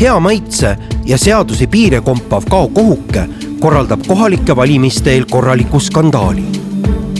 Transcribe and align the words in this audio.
hea 0.00 0.20
maitse 0.20 0.76
ja 1.04 1.18
seaduse 1.18 1.66
piire 1.66 2.00
kompav 2.00 2.42
Kao 2.50 2.68
Kohuke 2.68 3.26
korraldab 3.60 4.06
kohalike 4.06 4.56
valimiste 4.56 5.12
eel 5.12 5.24
korraliku 5.30 5.80
skandaali. 5.80 6.44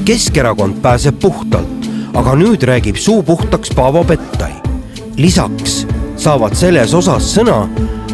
Keskerakond 0.05 0.79
pääseb 0.83 1.19
puhtalt, 1.21 1.89
aga 2.15 2.35
nüüd 2.35 2.63
räägib 2.63 2.97
suu 2.97 3.23
puhtaks 3.23 3.71
Paavo 3.75 4.05
Pettai. 4.05 4.53
lisaks 5.17 5.87
saavad 6.17 6.55
selles 6.55 6.95
osas 6.95 7.35
sõna 7.37 7.67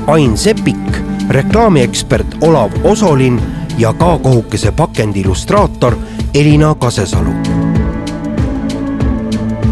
Ain 0.06 0.36
Sepik, 0.36 0.96
reklaamiekspert 1.28 2.36
Olav 2.40 2.70
Osolin 2.84 3.40
ja 3.78 3.92
Kao 3.92 4.18
Kohukese 4.18 4.72
pakendi 4.72 5.20
illustraator 5.20 5.96
Elina 6.34 6.74
Kasesalu. 6.74 7.32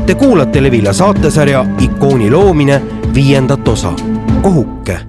Te 0.07 0.15
kuulate 0.15 0.63
Levila 0.63 0.93
saatesarja 0.93 1.67
Ikooni 1.81 2.31
loomine 2.31 2.83
viiendat 3.15 3.69
osa, 3.69 3.93
Kohuke 4.83 5.01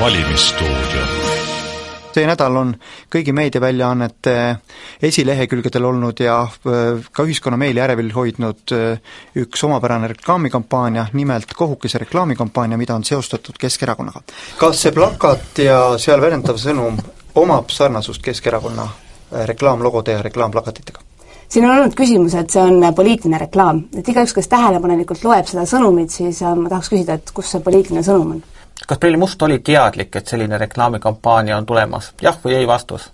valimisstuudio. 0.00 1.02
see 2.14 2.26
nädal 2.28 2.56
on 2.56 2.70
kõigi 3.10 3.32
meediaväljaannete 3.34 4.36
esilehekülgedel 5.02 5.84
olnud 5.84 6.22
ja 6.22 6.38
äh, 6.42 7.02
ka 7.12 7.26
ühiskonna 7.26 7.58
meeli 7.58 7.80
ärevil 7.82 8.14
hoidnud 8.14 8.74
äh, 8.78 9.14
üks 9.34 9.64
omapärane 9.64 10.14
reklaamikampaania, 10.14 11.06
nimelt 11.12 11.54
Kohukese 11.56 11.98
reklaamikampaania, 11.98 12.78
mida 12.78 12.94
on 12.94 13.04
seostatud 13.04 13.58
Keskerakonnaga. 13.58 14.22
kas 14.56 14.82
see 14.82 14.92
plakat 14.94 15.64
ja 15.66 15.98
seal 15.98 16.20
väljendav 16.20 16.62
sõnum 16.62 17.00
omab 17.34 17.74
sarnasust 17.74 18.22
Keskerakonna 18.22 18.84
äh, 18.84 19.48
reklaamlogode 19.50 20.12
ja 20.12 20.22
reklaamplakatitega? 20.22 21.11
Siin 21.52 21.66
on 21.66 21.74
olnud 21.76 21.94
küsimus, 21.96 22.34
et 22.38 22.50
see 22.52 22.62
on 22.62 22.94
poliitiline 22.96 23.40
reklaam, 23.44 23.84
et 23.98 24.08
igaüks, 24.08 24.32
kes 24.36 24.48
tähelepanelikult 24.52 25.24
loeb 25.26 25.48
seda 25.50 25.66
sõnumit, 25.68 26.12
siis 26.14 26.40
ma 26.42 26.70
tahaks 26.70 26.92
küsida, 26.92 27.18
et 27.18 27.34
kus 27.34 27.52
see 27.52 27.64
poliitiline 27.64 28.04
sõnum 28.06 28.36
on? 28.36 28.42
kas 28.82 28.98
Preili 28.98 29.20
Must 29.20 29.42
oli 29.46 29.60
teadlik, 29.64 30.16
et 30.16 30.28
selline 30.28 30.58
reklaamikampaania 30.58 31.56
on 31.56 31.66
tulemas, 31.68 32.12
jah 32.22 32.38
või 32.44 32.56
ei 32.58 32.66
vastus? 32.66 33.10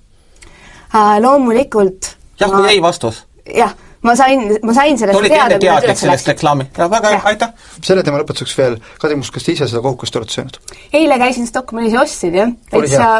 Loomulikult 0.95 2.15
jah 2.41 2.53
ma... 2.53 2.63
või 2.63 2.77
ei 2.77 2.83
vastus? 2.83 3.25
jah, 3.55 3.75
ma 4.03 4.15
sain, 4.19 4.45
ma 4.63 4.75
sain 4.77 4.99
sellest 4.99 5.19
olid 5.19 5.35
enne 5.35 5.59
teadlik 5.63 5.99
sellest 5.99 6.31
reklaami? 6.31 6.69
väga 6.79 7.15
hea, 7.15 7.23
aitäh! 7.33 7.51
selle 7.83 8.05
teema 8.07 8.21
lõpetuseks 8.23 8.55
veel, 8.59 8.79
Kadri 9.03 9.19
Must, 9.19 9.35
kas 9.35 9.47
te 9.47 9.55
ise 9.57 9.69
seda 9.71 9.83
kohukest 9.85 10.17
olete 10.21 10.37
söönud? 10.37 10.61
eile 10.95 11.19
käisin 11.19 11.49
Stockmannis 11.51 11.97
ja 11.97 12.05
ostsin, 12.05 12.39
jah. 12.39 12.55
täitsa, 12.71 13.11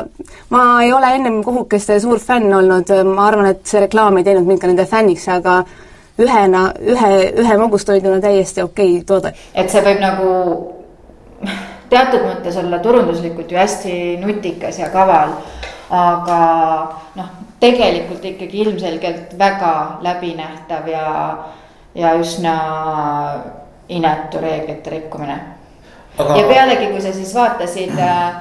ma 0.55 0.65
ei 0.85 0.93
ole 0.93 1.13
ennem 1.19 1.43
kohukeste 1.47 1.99
suur 2.05 2.23
fänn 2.23 2.55
olnud, 2.61 2.95
ma 3.11 3.27
arvan, 3.27 3.53
et 3.55 3.67
see 3.67 3.83
reklaam 3.85 4.21
ei 4.21 4.27
teinud 4.29 4.49
mind 4.49 4.63
ka 4.63 4.71
nende 4.71 4.87
fänniks, 4.89 5.29
aga 5.35 5.61
ühena, 6.19 6.65
ühe, 6.83 7.13
ühe 7.43 7.61
magustoiduna 7.61 8.21
täiesti 8.23 8.63
okei 8.63 8.99
okay 8.99 9.07
toode. 9.07 9.35
et 9.55 9.71
see 9.71 9.83
võib 9.87 10.03
nagu 10.03 10.29
teatud 11.91 12.25
mõttes 12.27 12.59
olla 12.61 12.81
turunduslikult 12.85 13.51
ju 13.51 13.59
hästi 13.59 13.95
nutikas 14.23 14.79
ja 14.79 14.91
kaval. 14.95 15.37
aga 15.91 16.39
noh, 17.17 17.29
tegelikult 17.61 18.25
ikkagi 18.25 18.61
ilmselgelt 18.61 19.39
väga 19.39 19.99
läbinähtav 20.03 20.89
ja, 20.89 21.39
ja 21.95 22.13
üsna 22.19 22.55
inetu 23.89 24.43
reeglite 24.43 24.91
rikkumine 24.91 25.39
aga.... 26.19 26.37
ja 26.37 26.47
pealegi, 26.49 26.93
kui 26.93 27.03
sa 27.03 27.13
siis 27.13 27.35
vaatasid 27.35 27.99
äh, 27.99 28.39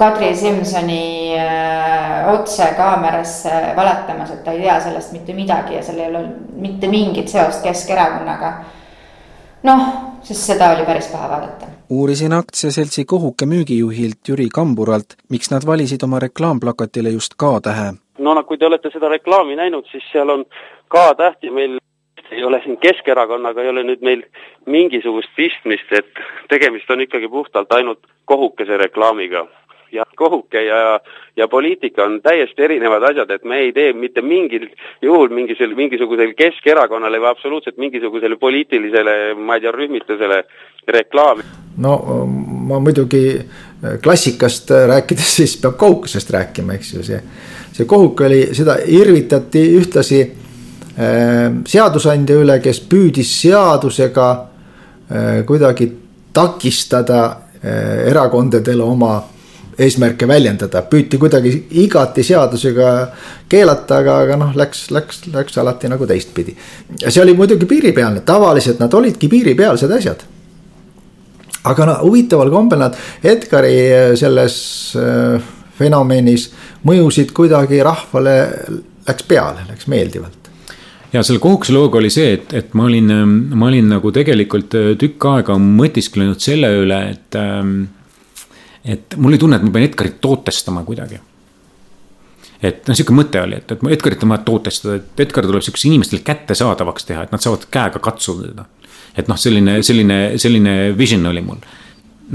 Kadri 0.00 0.34
Simsoni 0.36 1.36
äh, 1.36 2.28
otse 2.32 2.70
kaamerasse 2.76 3.74
valetamas, 3.76 4.30
et 4.36 4.44
ta 4.44 4.52
ei 4.56 4.62
tea 4.64 4.78
sellest 4.80 5.12
mitte 5.12 5.36
midagi 5.36 5.76
ja 5.76 5.82
seal 5.84 6.00
ei 6.00 6.08
ole 6.12 6.24
mitte 6.56 6.88
mingit 6.88 7.28
seost 7.28 7.64
Keskerakonnaga. 7.64 8.54
noh, 9.68 9.84
siis 10.22 10.46
seda 10.52 10.72
oli 10.76 10.88
päris 10.88 11.12
paha 11.12 11.28
vaadata 11.36 11.70
uurisin 11.90 12.32
aktsiaseltsi 12.32 13.04
Kohuke 13.04 13.46
müügijuhilt 13.46 14.28
Jüri 14.28 14.48
Kamburalt, 14.54 15.16
miks 15.28 15.50
nad 15.50 15.66
valisid 15.66 16.02
oma 16.02 16.18
reklaamplakatile 16.22 17.10
just 17.10 17.34
K-tähe. 17.34 17.92
No 18.20 18.42
kui 18.44 18.58
te 18.58 18.68
olete 18.68 18.92
seda 18.92 19.08
reklaami 19.12 19.56
näinud, 19.58 19.88
siis 19.90 20.04
seal 20.12 20.30
on 20.32 20.44
K-täht 20.90 21.46
ja 21.46 21.52
meil 21.52 21.78
ei 22.30 22.44
ole 22.44 22.60
siin 22.62 22.78
Keskerakonnaga, 22.78 23.62
ei 23.62 23.72
ole 23.72 23.82
nüüd 23.86 24.04
meil 24.06 24.22
mingisugust 24.70 25.32
pistmist, 25.36 25.90
et 25.92 26.20
tegemist 26.52 26.90
on 26.90 27.02
ikkagi 27.06 27.28
puhtalt 27.28 27.72
ainult 27.74 28.04
Kohukese 28.30 28.76
reklaamiga 28.78 29.46
ja 29.92 30.04
kohuke 30.16 30.62
ja, 30.64 31.00
ja 31.36 31.48
poliitika 31.48 32.04
on 32.04 32.20
täiesti 32.22 32.62
erinevad 32.62 33.02
asjad, 33.10 33.30
et 33.30 33.44
me 33.44 33.58
ei 33.58 33.72
tee 33.72 33.92
mitte 33.92 34.22
mingil 34.22 34.68
juhul 35.02 35.28
mingisugusel, 35.34 35.74
mingisugusele 35.76 36.34
Keskerakonnale 36.38 37.20
või 37.20 37.30
absoluutselt 37.30 37.78
mingisugusele 37.82 38.36
poliitilisele, 38.36 39.16
ma 39.34 39.58
ei 39.58 39.64
tea, 39.64 39.72
rühmitusele 39.74 40.44
reklaami. 40.88 41.46
no 41.78 41.96
ma 42.70 42.78
muidugi 42.78 43.40
klassikast 44.02 44.70
rääkides, 44.94 45.36
siis 45.36 45.56
peab 45.62 45.78
kohukesest 45.80 46.30
rääkima, 46.30 46.78
eks 46.78 46.94
ju, 46.94 47.02
see, 47.02 47.20
see 47.72 47.86
kohuk 47.88 48.20
oli, 48.26 48.42
seda 48.56 48.76
irvitati 48.86 49.64
ühtlasi 49.78 50.20
äh, 50.22 51.50
seadusandja 51.66 52.38
üle, 52.42 52.60
kes 52.62 52.82
püüdis 52.90 53.32
seadusega 53.42 54.30
äh, 54.36 55.42
kuidagi 55.46 55.90
takistada 56.32 57.22
äh, 57.62 58.08
erakondadele 58.10 58.82
oma 58.82 59.18
eesmärke 59.80 60.28
väljendada, 60.28 60.82
püüti 60.90 61.18
kuidagi 61.20 61.52
igati 61.82 62.24
seadusega 62.26 62.90
keelata, 63.50 64.00
aga, 64.02 64.16
aga 64.26 64.36
noh, 64.40 64.50
läks, 64.58 64.88
läks, 64.92 65.22
läks 65.32 65.56
alati 65.60 65.88
nagu 65.88 66.06
teistpidi. 66.08 66.56
ja 67.00 67.10
see 67.10 67.22
oli 67.22 67.34
muidugi 67.38 67.68
piiripealne, 67.70 68.20
tavaliselt 68.26 68.82
nad 68.82 68.94
olidki 68.94 69.28
piiripealsed 69.28 69.96
asjad. 69.96 70.26
aga 71.64 71.86
no 71.86 71.96
huvitaval 72.02 72.50
kombel 72.50 72.78
nad 72.84 72.98
Edgari 73.24 74.16
selles 74.16 74.58
äh, 74.96 75.40
fenomenis 75.80 76.50
mõjusid 76.86 77.32
kuidagi 77.36 77.80
rahvale, 77.84 78.36
läks 79.08 79.26
peale, 79.28 79.64
läks 79.68 79.88
meeldivalt 79.90 80.50
ja 81.12 81.24
selle 81.26 81.40
kohukese 81.42 81.74
looga 81.74 81.98
oli 81.98 82.10
see, 82.14 82.36
et, 82.36 82.52
et 82.54 82.74
ma 82.78 82.84
olin, 82.86 83.08
ma 83.58 83.66
olin 83.66 83.88
nagu 83.96 84.12
tegelikult 84.14 84.76
tükk 85.00 85.26
aega 85.32 85.56
mõtisklenud 85.58 86.38
selle 86.42 86.70
üle, 86.84 87.00
et 87.16 87.38
ähm, 87.40 87.80
et 88.84 89.16
mul 89.16 89.34
oli 89.34 89.40
tunne, 89.40 89.58
et 89.58 89.66
ma 89.66 89.72
pean 89.74 89.84
Edgarit 89.84 90.20
tootestama 90.20 90.84
kuidagi. 90.86 91.20
et 92.62 92.88
noh, 92.88 92.96
sihuke 92.96 93.14
mõte 93.16 93.40
oli, 93.40 93.56
et, 93.56 93.72
et 93.72 93.84
Edgarit 93.96 94.24
on 94.24 94.34
vaja 94.34 94.44
tootestada, 94.44 94.98
et 95.00 95.22
Edgar 95.24 95.46
tuleb 95.48 95.64
sihukese 95.64 95.88
inimestele 95.88 96.24
kättesaadavaks 96.24 97.08
teha, 97.08 97.24
et 97.24 97.32
nad 97.32 97.40
saavad 97.40 97.66
käega 97.72 98.02
katsuda 98.04 98.50
teda. 98.50 98.64
et 99.16 99.28
noh, 99.28 99.38
selline, 99.40 99.80
selline, 99.82 100.18
selline 100.38 100.74
vision 100.96 101.26
oli 101.26 101.42
mul. 101.44 101.62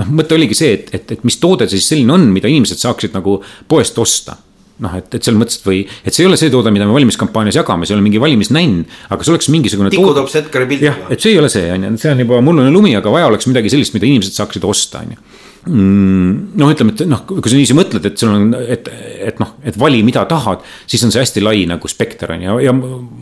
Noh, 0.02 0.10
mõte 0.22 0.36
oligi 0.38 0.58
see, 0.58 0.74
et, 0.80 0.90
et, 0.96 1.16
et 1.18 1.24
mis 1.28 1.38
toode 1.42 1.70
see 1.70 1.80
siis 1.80 1.94
selline 1.94 2.16
on, 2.16 2.28
mida 2.34 2.52
inimesed 2.52 2.82
saaksid 2.82 3.16
nagu 3.16 3.40
poest 3.72 3.98
osta 4.02 4.38
noh, 4.84 4.96
et, 5.00 5.08
et 5.16 5.24
selles 5.24 5.40
mõttes, 5.40 5.60
et 5.62 5.68
või, 5.68 5.82
et 6.04 6.12
see 6.16 6.26
ei 6.26 6.30
ole 6.30 6.38
see 6.40 6.52
toode, 6.52 6.72
mida 6.76 6.88
me 6.88 6.96
valimiskampaanias 6.96 7.56
jagame, 7.62 7.88
see 7.88 7.96
ei 7.96 8.00
ole 8.00 8.04
mingi 8.04 8.20
valimisnänn, 8.20 8.82
aga 9.14 9.24
see 9.24 9.32
oleks 9.32 9.48
mingisugune. 9.54 9.92
tikutops 9.94 10.36
Edgari 10.42 10.68
pildiga. 10.68 10.92
jah, 10.92 11.14
et 11.16 11.24
see 11.24 11.32
ei 11.32 11.40
ole 11.40 11.52
see, 11.52 11.70
on 11.72 11.88
ju, 11.88 11.92
see 12.02 12.12
on 12.12 12.24
juba 12.26 12.42
mullune 12.44 12.74
lumi, 12.76 12.92
aga 13.00 13.14
vaja 13.14 13.30
oleks 13.32 13.48
midagi 13.48 13.72
sellist, 13.72 13.96
mida 13.96 14.10
inimesed 14.10 14.36
saaksid 14.36 14.68
osta, 14.68 15.06
on 15.06 15.16
ju 15.16 15.22
noh, 15.66 16.70
ütleme, 16.70 16.94
et 16.94 17.02
noh, 17.10 17.22
kui 17.26 17.42
sa 17.50 17.56
niiviisi 17.58 17.76
mõtled, 17.78 18.06
et 18.06 18.22
sul 18.22 18.30
on, 18.30 18.52
et, 18.60 18.90
et 19.30 19.40
noh, 19.42 19.56
et 19.66 19.78
vali, 19.80 20.02
mida 20.06 20.22
tahad, 20.30 20.62
siis 20.86 21.02
on 21.08 21.14
see 21.14 21.24
hästi 21.24 21.42
lai 21.42 21.64
nagu 21.70 21.90
spekter 21.90 22.36
on 22.36 22.44
ju, 22.44 22.58
ja, 22.62 22.70
ja 22.70 22.74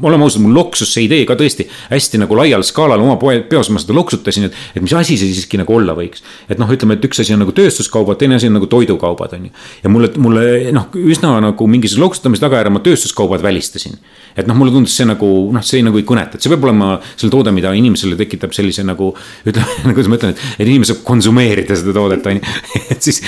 oleme 0.10 0.28
ausad, 0.28 0.44
mul 0.44 0.56
loksus 0.58 0.92
see 0.92 1.06
idee 1.08 1.24
ka 1.30 1.38
tõesti 1.40 1.70
hästi 1.92 2.20
nagu 2.24 2.36
laial 2.38 2.66
skaalal 2.68 3.04
oma 3.04 3.16
poe, 3.22 3.38
peos 3.48 3.72
ma 3.72 3.80
seda 3.80 3.96
loksutasin, 3.96 4.50
et, 4.50 4.60
et 4.76 4.84
mis 4.84 4.96
asi 5.00 5.16
see 5.20 5.32
siiski 5.32 5.62
nagu 5.62 5.76
olla 5.76 5.96
võiks. 5.98 6.26
et 6.52 6.60
noh, 6.60 6.72
ütleme, 6.76 6.98
et 7.00 7.08
üks 7.08 7.24
asi 7.24 7.36
on 7.36 7.44
nagu 7.46 7.56
tööstuskaubad, 7.56 8.20
teine 8.20 8.40
asi 8.40 8.52
on 8.52 8.58
nagu 8.60 8.68
toidukaubad 8.72 9.38
on 9.38 9.48
ju. 9.48 9.56
ja 9.86 9.94
mulle, 9.94 10.12
mulle 10.20 10.74
noh, 10.76 10.90
üsna 11.00 11.38
nagu 11.44 11.70
mingisuguse 11.70 12.04
loksutamise 12.04 12.44
tagajärjel 12.44 12.76
ma 12.76 12.84
tööstuskaubad 12.84 13.46
välistasin. 13.46 13.96
Et 14.36 14.50
noh, 14.50 14.58
mulle 14.58 14.74
tundus 14.74 14.96
see 14.98 15.08
nagu 15.08 15.30
noh, 15.54 15.66
see 15.66 15.84
nagu 15.86 16.00
ei 16.00 16.08
kõneta, 16.08 16.38
et 16.38 16.46
see 16.46 16.52
peab 16.54 16.68
olema 16.68 16.96
selle 17.14 17.32
toode, 17.34 17.54
mida 17.56 17.74
inimesele 17.78 18.18
tekitab 18.20 18.56
sellise 18.56 18.86
nagu 18.88 19.12
ütleme, 19.50 19.94
kuidas 19.94 20.12
ma 20.12 20.20
ütlen, 20.20 20.36
et, 20.36 20.44
et 20.58 20.68
inimene 20.68 20.90
saab 20.90 21.04
konsumeerida 21.08 21.78
seda 21.80 21.96
toodet 21.96 22.30
on 22.30 22.40
ju 22.40 22.44
et 22.94 23.10
siis, 23.10 23.22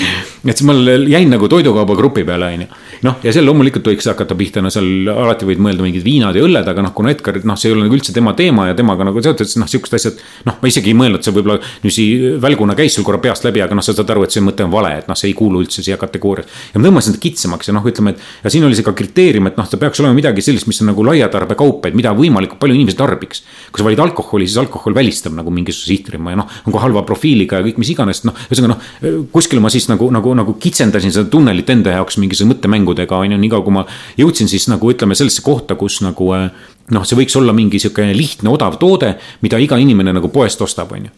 et 0.44 0.52
siis 0.52 0.66
mul 0.68 1.08
jäin 1.10 1.30
nagu 1.32 1.50
toidukaubagrupi 1.50 2.26
peale, 2.26 2.52
on 2.56 2.66
ju. 2.66 2.70
Noh, 3.04 3.18
ja 3.24 3.32
seal 3.34 3.46
loomulikult 3.48 3.86
võiks 3.90 4.06
hakata 4.08 4.36
pihta, 4.38 4.62
no 4.64 4.70
seal 4.72 5.08
alati 5.10 5.46
võid 5.48 5.60
mõelda 5.62 5.84
mingid 5.84 6.04
viinad 6.06 6.36
ja 6.36 6.44
õlled, 6.46 6.68
aga 6.70 6.84
noh, 6.84 6.92
kuna 6.96 7.12
Edgar, 7.12 7.38
noh, 7.44 7.58
see 7.60 7.70
ei 7.70 7.76
ole 7.76 7.86
nagu 7.86 7.96
üldse 7.96 8.14
tema 8.16 8.32
teema 8.38 8.68
ja 8.70 8.76
temaga 8.78 9.06
nagu 9.08 9.22
seotud, 9.22 9.48
siis 9.48 9.60
noh, 9.60 9.68
sihukesed 9.70 9.98
asjad. 9.98 10.22
noh, 10.48 10.58
ma 10.62 10.70
isegi 10.70 10.92
ei 10.92 10.98
mõelnud, 10.98 11.24
see 11.24 11.34
võib-olla 11.34 11.58
niiviisi 11.82 12.06
välguna 12.42 12.76
käis 12.78 12.96
sul 12.96 13.06
korra 13.06 13.20
peast 13.22 13.44
läbi, 13.46 13.62
aga 13.64 13.76
noh, 13.76 13.84
sa 13.84 13.94
saad 13.96 14.12
aru, 14.14 14.26
et 14.26 14.36
see 14.36 14.44
mõte 14.44 14.64
on 14.64 14.72
vale, 14.72 14.92
et 15.02 15.10
noh, 15.10 15.18
see 15.18 15.30
ei 15.30 15.36
kuulu 15.36 15.62
üldse 15.64 15.84
siia 15.84 15.98
kategooriasse. 16.00 16.72
ja 16.72 16.80
ma 16.80 16.88
tõmbasin 16.88 17.14
seda 17.14 17.22
kitsamaks 17.22 17.70
ja 17.70 17.76
noh, 17.76 17.86
ütleme, 17.86 18.14
et 18.14 18.46
ja 18.46 18.52
siin 18.54 18.66
oli 18.66 18.78
see 18.78 18.86
ka 18.86 18.94
kriteerium, 18.96 19.50
et 19.50 19.60
noh, 19.60 19.68
ta 19.68 19.80
peaks 19.80 20.00
olema 20.02 20.16
midagi 20.16 20.44
sellist, 20.44 20.68
mis 20.70 20.80
on 20.84 20.90
nagu 20.92 21.04
laiatarbekaup, 21.06 21.90
et 21.90 21.96
mida 21.98 22.14
võimalikult 22.16 22.60
palju 22.62 22.78
inimesi 22.78 22.98
tarbiks. 22.98 23.42
kui 23.70 23.82
sa 23.82 23.88
valid 23.88 24.02
alkoholi, 24.06 24.48
siis 24.48 24.60
alkohol 24.62 24.94
välistab 24.96 25.34
nagu 25.36 25.52
mingisuguse 25.52 25.92
sihtrühma 25.92 26.34
ja 26.34 26.40
noh, 26.42 26.50
on 26.66 26.74
ka 26.74 26.82
halva 26.84 27.02
profiiliga 27.06 27.60
ja 27.60 27.66
kõik 27.66 27.80
mis 27.82 27.92
iganes, 27.92 28.22
noh, 28.28 28.36
ühesõnaga 28.48 28.76
noh, 28.76 29.26
kuskil 29.34 29.60
ma 29.62 29.70
siis 29.72 29.88
nagu, 29.90 30.08
nagu, 30.14 30.34
nagu 30.38 30.56
kitsendasin 30.60 31.14
seda 31.14 31.28
tunnelit 31.30 31.70
enda 31.72 31.96
jaoks 31.96 32.18
mingisuguse 32.22 32.50
mõttemängudega, 32.86 33.18
on 33.18 33.34
ju, 33.34 33.38
niikaua 33.40 33.64
kui 33.64 33.74
ma 33.74 33.84
jõudsin 34.18 34.48
siis 34.48 34.68
nagu 34.70 34.90
ütleme 34.90 35.16
sellesse 35.16 35.42
kohta, 35.42 35.76
kus 35.76 36.00
nagu 36.04 36.30
noh, 36.32 37.04
see 37.04 37.18
võiks 37.18 37.36
olla 37.36 37.52
mingi 37.52 37.80
sihuke 37.82 38.06
lihtne 38.14 38.50
odav 38.50 38.78
toode, 38.78 39.16
mida 39.42 39.58
iga 39.58 39.76
inimene 39.76 40.14
nagu 40.14 40.28
poest 40.28 40.60
ostab, 40.62 40.92
on 40.92 41.08
ju 41.08 41.14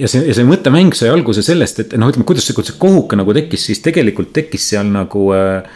ja 0.00 0.08
see, 0.08 0.22
ja 0.24 0.34
see 0.34 0.46
mõttemäng 0.46 0.94
sai 0.96 1.10
alguse 1.12 1.42
sellest, 1.44 1.80
et 1.82 1.96
noh, 1.98 2.08
ütleme, 2.08 2.24
kuidas 2.26 2.46
see, 2.46 2.56
see 2.64 2.78
kohuke 2.80 3.18
nagu 3.18 3.34
tekkis, 3.36 3.66
siis 3.68 3.82
tegelikult 3.84 4.32
tekkis 4.32 4.70
seal 4.72 4.88
nagu 4.88 5.28
äh, 5.36 5.66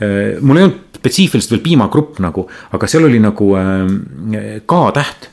äh,. 0.00 0.38
mul 0.40 0.60
ei 0.60 0.68
olnud 0.68 0.98
spetsiifiliselt 1.00 1.56
veel 1.56 1.64
piimagrupp 1.64 2.20
nagu, 2.24 2.46
aga 2.72 2.88
seal 2.88 3.08
oli 3.08 3.20
nagu 3.20 3.52
äh, 3.58 4.62
K-täht 4.64 5.28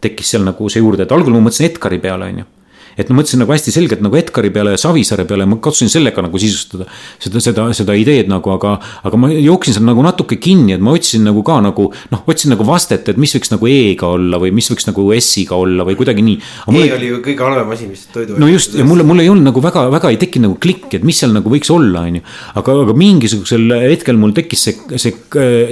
tekkis 0.00 0.34
seal 0.34 0.46
nagu 0.46 0.70
see 0.72 0.80
juurde, 0.80 1.04
et 1.04 1.12
algul 1.12 1.36
ma 1.36 1.44
mõtlesin 1.44 1.68
Edgari 1.68 2.00
peale, 2.00 2.30
on 2.32 2.44
ju 2.44 2.48
et 2.96 3.10
ma 3.10 3.18
mõtlesin 3.18 3.42
nagu 3.42 3.52
hästi 3.52 3.72
selgelt 3.74 4.02
nagu 4.04 4.16
Edgari 4.16 4.50
peale 4.52 4.72
ja 4.74 4.80
Savisaare 4.80 5.26
peale, 5.28 5.46
ma 5.48 5.58
katsusin 5.62 5.90
sellega 5.92 6.24
nagu 6.24 6.40
sisustada 6.40 6.86
seda, 7.22 7.42
seda, 7.44 7.66
seda 7.76 7.96
ideed 7.98 8.30
nagu, 8.32 8.50
aga, 8.54 8.76
aga 9.06 9.20
ma 9.20 9.30
jooksin 9.32 9.76
seal 9.76 9.86
nagu 9.88 10.04
natuke 10.04 10.38
kinni, 10.42 10.74
et 10.76 10.84
ma 10.84 10.94
otsisin 10.96 11.26
nagu 11.28 11.42
ka 11.46 11.58
nagu 11.64 11.88
noh, 12.12 12.24
otsin 12.32 12.54
nagu 12.54 12.66
vastet, 12.68 13.08
et 13.12 13.20
mis 13.20 13.34
võiks 13.36 13.52
nagu 13.52 13.70
E-ga 13.70 14.12
olla 14.16 14.40
või 14.42 14.52
mis 14.56 14.70
võiks 14.72 14.88
nagu 14.88 15.06
S-iga 15.18 15.58
olla 15.60 15.86
või 15.86 15.98
kuidagi 15.98 16.24
nii. 16.24 16.36
E 16.40 16.72
mulle... 16.72 16.90
oli 16.96 17.10
ju 17.12 17.22
kõige 17.24 17.46
halvem 17.46 17.72
asi, 17.76 17.90
mis 17.90 18.06
toidu. 18.14 18.38
no 18.40 18.50
just 18.50 18.76
ja 18.78 18.86
mulle, 18.88 19.06
mul 19.06 19.24
ei 19.24 19.30
olnud 19.32 19.50
nagu 19.50 19.64
väga, 19.64 19.86
väga 19.92 20.12
ei 20.14 20.20
tekkinud 20.22 20.50
nagu 20.50 20.60
klikki, 20.62 21.00
et 21.00 21.06
mis 21.06 21.20
seal 21.20 21.34
nagu 21.36 21.52
võiks 21.52 21.72
olla, 21.72 22.06
on 22.08 22.20
ju. 22.20 22.26
aga, 22.62 22.78
aga 22.86 22.96
mingisugusel 22.96 23.76
hetkel 23.86 24.20
mul 24.20 24.34
tekkis 24.36 24.68
see, 24.68 25.00
see, 25.00 25.16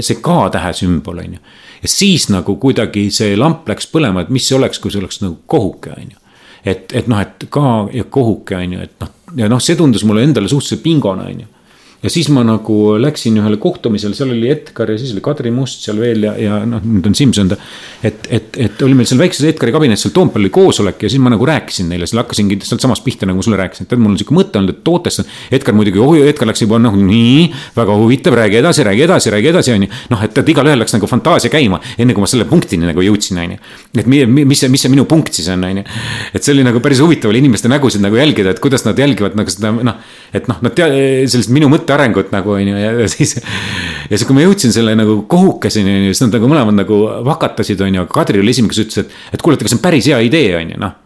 see 0.04 0.20
K-tähe 0.24 0.74
sümbol, 0.76 1.24
on 1.24 1.38
ju 1.38 1.44
ja 1.84 1.90
siis 1.90 2.30
nagu 2.32 2.56
kuidagi 2.60 3.10
see 3.12 3.34
lamp 3.36 3.68
läks 3.68 3.88
põlema, 3.92 4.24
et 4.24 4.30
mis 4.32 4.46
see 4.48 4.56
oleks, 4.56 4.80
kui 4.80 4.92
see 4.92 5.02
oleks 5.02 5.20
nagu 5.20 5.36
kohuke, 5.50 5.92
on 5.92 6.12
ju 6.14 6.23
et, 6.64 6.92
et 6.92 7.08
noh, 7.10 7.20
et 7.20 7.48
ka 7.50 7.72
ja 7.92 8.04
kohuke 8.04 8.56
on 8.56 8.76
ju, 8.76 8.86
et 8.86 9.02
noh, 9.02 9.12
ja 9.36 9.48
noh, 9.50 9.62
see 9.62 9.76
tundus 9.78 10.04
mulle 10.08 10.24
endale 10.24 10.48
suhteliselt 10.50 10.84
pingone, 10.84 11.28
on 11.30 11.44
ju 11.44 11.50
ja 12.04 12.12
siis 12.12 12.28
ma 12.32 12.44
nagu 12.44 12.78
läksin 13.00 13.38
ühele 13.40 13.56
kohtumisele, 13.60 14.16
seal 14.16 14.32
oli 14.34 14.50
Edgar 14.52 14.92
ja 14.92 14.98
siis 15.00 15.14
oli 15.14 15.22
Kadri 15.24 15.52
Must 15.54 15.86
seal 15.86 16.00
veel 16.00 16.26
ja, 16.28 16.34
ja 16.40 16.60
noh, 16.68 16.82
nüüd 16.84 17.08
on 17.08 17.16
Simson. 17.16 17.50
et, 18.04 18.28
et, 18.28 18.58
et 18.60 18.82
oli 18.84 18.96
meil 18.98 19.08
seal 19.08 19.20
väikses 19.22 19.48
Edgari 19.48 19.72
kabinetis 19.72 20.04
seal 20.04 20.14
Toompeal 20.16 20.44
oli 20.44 20.52
koosolek 20.52 21.06
ja 21.06 21.10
siis 21.10 21.22
ma 21.22 21.32
nagu 21.32 21.46
rääkisin 21.48 21.88
neile, 21.88 22.08
siis 22.08 22.18
hakkasingi 22.20 22.58
sealtsamast 22.64 23.04
pihta, 23.06 23.28
nagu 23.28 23.40
ma 23.40 23.46
sulle 23.46 23.58
rääkisin, 23.60 23.86
et 23.86 23.92
tead, 23.92 24.02
mul 24.02 24.12
on 24.12 24.18
sihuke 24.20 24.36
mõte 24.36 24.60
olnud, 24.60 24.76
et 24.76 24.82
tootest. 24.84 25.24
Edgar 25.54 25.76
muidugi, 25.76 26.00
oh 26.02 26.12
Edgar 26.18 26.48
läks 26.50 26.64
juba 26.64 26.78
noh, 26.82 26.96
nii 26.98 27.46
väga 27.76 27.96
huvitav, 28.00 28.36
räägi 28.38 28.60
edasi, 28.60 28.84
räägi 28.86 29.06
edasi, 29.06 29.32
räägi 29.34 29.50
edasi, 29.52 29.72
on 29.74 29.86
ju. 29.86 29.90
noh, 30.12 30.24
et, 30.26 30.38
et 30.42 30.52
igalühel 30.54 30.80
läks 30.82 30.96
nagu 30.96 31.08
fantaasia 31.10 31.52
käima, 31.52 31.80
enne 31.98 32.16
kui 32.16 32.24
ma 32.24 32.30
selle 32.30 32.46
punktini 32.50 32.88
nagu 32.88 33.04
jõudsin, 33.04 33.40
on 33.40 33.56
ju. 33.56 33.60
et 34.02 34.10
mi, 34.10 34.22
mis 34.26 34.60
see, 34.60 34.72
mis 34.72 34.84
see 34.84 34.92
minu 34.92 35.06
punkt 35.08 35.34
siis 35.36 35.48
on, 35.52 35.64
on 35.64 35.80
ju. 35.80 35.86
et 36.34 36.44
see 36.44 36.54
oli 36.54 36.66
nagu 36.66 36.82
päris 36.84 37.00
huvitav 37.04 37.32
oli 37.32 37.40
inimeste 37.44 37.70
nägusid 37.72 38.04
nagu 38.04 38.18
jälgida, 38.20 38.54
et 38.54 38.62
kuidas 38.64 38.84
nad 38.86 38.98
jälgivad 38.98 39.38
nagu 39.38 39.52
seda 39.52 39.72
noh, 39.74 40.00
et 40.34 40.50
noh, 40.50 40.60
nad 40.64 40.76
tea-, 40.76 41.24
sellist 41.30 41.52
minu 41.54 41.70
mõtte 41.72 41.93
arengut 41.94 42.32
nagu 42.34 42.56
on 42.56 42.72
ju 42.72 42.80
ja 42.80 43.08
siis. 43.10 43.36
ja 43.38 44.16
siis, 44.16 44.26
kui 44.26 44.36
ma 44.36 44.44
jõudsin 44.44 44.74
selle 44.74 44.96
nagu 44.98 45.22
kohukeseni 45.30 45.94
on 45.94 46.04
ju, 46.08 46.12
siis 46.16 46.26
nad 46.26 46.36
nagu 46.38 46.50
mõlemad 46.50 46.78
nagu 46.82 47.00
vakatasid, 47.26 47.80
on 47.86 48.00
ju, 48.00 48.04
aga 48.04 48.18
Kadri 48.20 48.42
oli 48.42 48.52
esimene, 48.54 48.74
kes 48.74 48.84
ütles, 48.84 49.06
et, 49.06 49.16
et 49.36 49.42
kuule, 49.42 49.58
et 49.58 49.64
kas 49.64 49.74
see 49.74 49.80
on 49.80 49.84
päris 49.84 50.10
hea 50.10 50.20
idee, 50.28 50.52
on 50.58 50.74
ju, 50.74 50.82
noh 50.82 51.00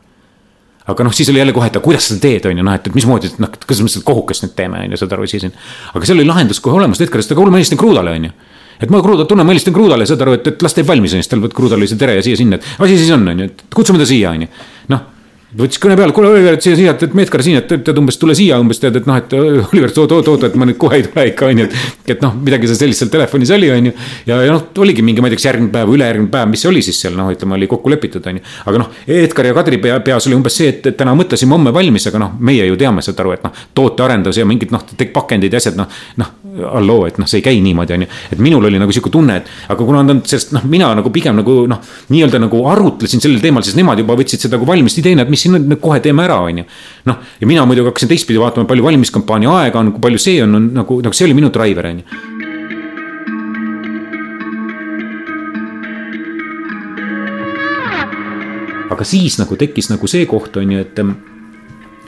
aga 0.89 1.05
noh, 1.05 1.13
siis 1.13 1.29
oli 1.29 1.43
jälle 1.43 1.53
kohe, 1.53 1.69
et 1.69 1.77
kuidas 1.85 2.07
sa 2.09 2.17
teed, 2.21 2.47
on 2.49 2.61
ju, 2.61 2.65
noh, 2.65 2.77
et, 2.79 2.87
et 2.89 2.95
mismoodi, 2.97 3.29
et 3.29 3.43
noh, 3.43 3.51
kuidas 3.53 3.83
me 3.85 3.91
seda 3.93 4.07
kohukest 4.09 4.47
nüüd 4.47 4.55
teeme, 4.57 4.81
on 4.87 4.95
ju, 4.95 5.01
saad 5.03 5.13
aru, 5.19 5.27
siis. 5.29 5.45
aga 5.93 6.09
seal 6.09 6.17
oli 6.17 6.25
lahendus 6.29 6.63
kohe 6.65 6.79
olemas, 6.79 7.03
Edgar 7.05 7.21
ütles, 7.21 7.29
et 7.29 7.35
aga 7.35 7.43
kuule, 7.43 7.53
ma 7.53 7.61
helistan 7.61 7.81
Kruudale, 7.81 8.15
on 8.17 8.25
ju. 8.31 8.33
et 8.81 8.95
ma 8.95 9.03
Kruudat 9.05 9.29
tunnen, 9.29 9.45
ma 9.45 9.53
helistan 9.53 9.77
Kruudale, 9.77 10.07
saad 10.09 10.25
aru, 10.25 10.39
et, 10.39 10.49
et 10.49 10.65
las 10.65 10.77
teeb 10.77 10.89
valmis, 10.89 11.13
on 11.13 11.21
ju, 11.21 11.27
siis 11.27 11.35
tal 11.35 11.45
Kruudal 11.53 11.83
oli 11.83 11.91
see 11.91 12.01
tere 12.01 12.17
ja 12.17 12.25
siia-sinna, 12.25 12.57
et 12.57 12.73
asi 12.87 12.97
siis 13.03 13.13
on, 13.13 13.29
on 13.29 13.45
ju, 13.45 13.51
et 13.53 13.65
kutsume 13.75 14.01
ta 14.01 14.09
siia, 14.09 14.33
on 14.33 14.47
ju. 14.47 14.51
noh 14.95 15.07
võttis 15.57 15.81
kõne 15.81 15.97
peale, 15.97 16.13
kuule 16.13 16.29
Oliver, 16.29 16.59
et 16.59 16.65
siia, 16.65 16.77
siia, 16.77 16.93
et 16.93 17.15
Meetkar 17.17 17.41
siin, 17.45 17.57
et 17.57 17.71
tead 17.71 17.99
umbes 18.01 18.19
tule 18.21 18.35
siia 18.37 18.59
umbes 18.61 18.81
tead, 18.83 18.99
et 19.01 19.07
noh, 19.09 19.17
et 19.17 19.33
Oliver, 19.73 19.93
oot, 19.95 20.13
oot, 20.19 20.29
oot, 20.35 20.45
et 20.45 20.57
ma 20.61 20.69
nüüd 20.69 20.77
kohe 20.81 20.99
ei 21.01 21.07
tule 21.07 21.25
ikka 21.31 21.49
on 21.49 21.63
ju, 21.63 21.69
et. 21.69 22.11
et 22.17 22.25
noh, 22.25 22.35
midagi 22.37 22.69
sellist 22.69 23.01
seal 23.01 23.13
telefonis 23.13 23.53
oli, 23.57 23.71
on 23.73 23.89
ju. 23.89 23.93
ja, 24.29 24.41
ja 24.45 24.53
noh, 24.53 24.67
oligi 24.85 25.05
mingi, 25.05 25.25
ma 25.25 25.31
ei 25.31 25.35
tea, 25.35 25.41
kas 25.41 25.49
järgmine 25.49 25.73
päev, 25.73 25.93
ülejärgmine 25.97 26.33
päev, 26.35 26.51
mis 26.53 26.65
see 26.65 26.73
oli 26.73 26.83
siis 26.85 27.01
seal 27.01 27.17
noh, 27.17 27.31
ütleme 27.33 27.57
oli 27.57 27.71
kokku 27.71 27.93
lepitud, 27.95 28.29
on 28.29 28.41
ju. 28.41 28.45
aga 28.69 28.83
noh, 28.85 28.93
Edgar 29.19 29.49
ja 29.49 29.57
Kadri 29.57 29.81
pea, 29.87 29.97
peas 30.05 30.29
oli 30.29 30.37
umbes 30.37 30.59
see, 30.61 30.75
et, 30.75 30.91
täna 30.99 31.17
mõtlesime 31.17 31.57
homme 31.57 31.73
valmis, 31.75 32.09
aga 32.13 32.21
noh, 32.27 32.37
meie 32.45 32.69
ju 32.69 32.77
teame, 32.81 33.05
saad 33.05 33.25
aru, 33.25 33.39
et 33.39 33.49
noh. 33.49 33.65
tootearendus 33.79 34.43
ja 34.43 34.49
mingid 34.49 34.75
noh, 34.75 34.85
pakendid 35.17 35.57
ja 35.57 35.63
asjad 35.63 35.81
noh, 35.81 35.89
noh 36.21 36.37
halloo, 36.59 37.07
et 37.09 37.19
noh, 37.21 37.29
see 37.29 37.41
ei 37.41 37.45
käi 37.45 37.61
niimoodi, 37.63 37.95
on 37.95 38.05
ju. 38.05 38.09
et 38.33 38.41
minul 38.43 38.65
oli 38.69 38.81
nagu 38.81 38.93
sihuke 38.95 39.11
tunne, 39.13 39.39
et 39.41 39.71
aga 39.71 39.85
kuna 39.85 40.03
nad 40.07 40.25
sellest 40.29 40.55
noh, 40.57 40.65
mina 40.71 40.91
nagu 40.99 41.11
pigem 41.15 41.37
nagu 41.39 41.61
noh, 41.71 41.81
nii-öelda 42.13 42.41
nagu 42.43 42.63
arutlesin 42.73 43.23
sellel 43.23 43.43
teemal, 43.43 43.65
siis 43.67 43.77
nemad 43.79 44.01
juba 44.01 44.17
võtsid 44.19 44.47
seda 44.47 44.57
nagu 44.57 44.69
valmis 44.69 44.97
ideena, 45.01 45.25
et 45.25 45.33
mis 45.33 45.38
siin 45.39 45.77
kohe 45.81 46.01
teeme 46.05 46.25
ära, 46.25 46.41
on 46.45 46.63
ju. 46.63 46.67
noh, 47.11 47.23
ja 47.41 47.47
mina 47.51 47.67
muidugi 47.69 47.91
hakkasin 47.93 48.11
teistpidi 48.11 48.41
vaatama, 48.43 48.69
palju 48.69 48.85
valimiskampaania 48.85 49.55
aega 49.63 49.81
on, 49.81 49.93
kui 49.95 50.05
palju 50.09 50.21
see 50.23 50.43
on, 50.45 50.59
on 50.59 50.69
nagu, 50.81 51.01
nagu 51.05 51.17
see 51.17 51.29
oli 51.29 51.39
minu 51.39 51.53
driver, 51.55 51.91
on 51.93 52.03
ju. 52.03 52.37
aga 58.99 59.05
siis 59.07 59.37
nagu 59.39 59.55
tekkis 59.55 59.93
nagu 59.93 60.09
see 60.11 60.27
koht, 60.27 60.57
on 60.59 60.73
ju, 60.75 60.83
et 60.83 61.03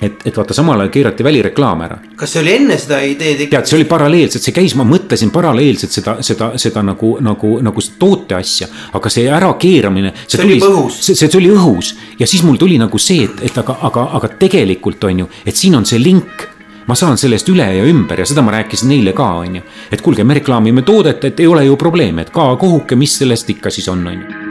et, 0.01 0.23
et 0.25 0.37
vaata, 0.37 0.55
samal 0.57 0.81
ajal 0.81 0.93
keerati 0.93 1.25
välireklaam 1.25 1.85
ära. 1.85 1.99
kas 2.17 2.35
see 2.35 2.43
oli 2.43 2.55
enne 2.57 2.77
seda 2.81 3.01
idee 3.05 3.35
tekkimist? 3.37 3.53
tead, 3.55 3.71
see 3.71 3.79
oli 3.79 3.89
paralleelselt, 3.91 4.45
see 4.47 4.57
käis, 4.57 4.75
ma 4.79 4.87
mõtlesin 4.89 5.33
paralleelselt 5.35 5.97
seda, 5.97 6.17
seda, 6.25 6.53
seda 6.61 6.85
nagu, 6.87 7.17
nagu, 7.25 7.57
nagu 7.65 7.85
toote 7.99 8.39
asja. 8.39 8.69
aga 8.97 9.13
see 9.13 9.27
ärakeeramine. 9.31 10.15
see, 10.23 10.37
see 10.37 10.45
tuli, 10.45 10.61
oli 10.61 10.71
õhus. 10.71 11.03
see, 11.09 11.19
see 11.19 11.41
oli 11.41 11.53
õhus 11.55 11.93
ja 12.21 12.29
siis 12.31 12.45
mul 12.47 12.61
tuli 12.61 12.79
nagu 12.81 12.99
see, 12.99 13.27
et, 13.29 13.45
et 13.51 13.61
aga, 13.65 13.77
aga, 13.91 14.09
aga 14.21 14.33
tegelikult 14.41 15.05
on 15.11 15.25
ju, 15.25 15.31
et 15.45 15.57
siin 15.57 15.77
on 15.79 15.87
see 15.89 16.01
link 16.03 16.49
ma 16.89 16.97
saan 16.99 17.19
sellest 17.21 17.49
üle 17.53 17.67
ja 17.77 17.85
ümber 17.87 18.19
ja 18.19 18.27
seda 18.27 18.43
ma 18.43 18.55
rääkisin 18.57 18.91
neile 18.91 19.13
ka, 19.17 19.29
on 19.45 19.61
ju. 19.61 19.67
et 19.93 20.03
kuulge, 20.03 20.25
me 20.25 20.41
reklaamime 20.41 20.83
toodet, 20.87 21.25
et 21.29 21.41
ei 21.41 21.51
ole 21.51 21.67
ju 21.69 21.77
probleemi, 21.81 22.25
et 22.25 22.33
ka 22.35 22.55
kohuke, 22.61 22.99
mis 22.99 23.21
sellest 23.21 23.53
ikka 23.53 23.71
siis 23.71 23.89
on, 23.93 24.07
on 24.11 24.23
ju 24.23 24.50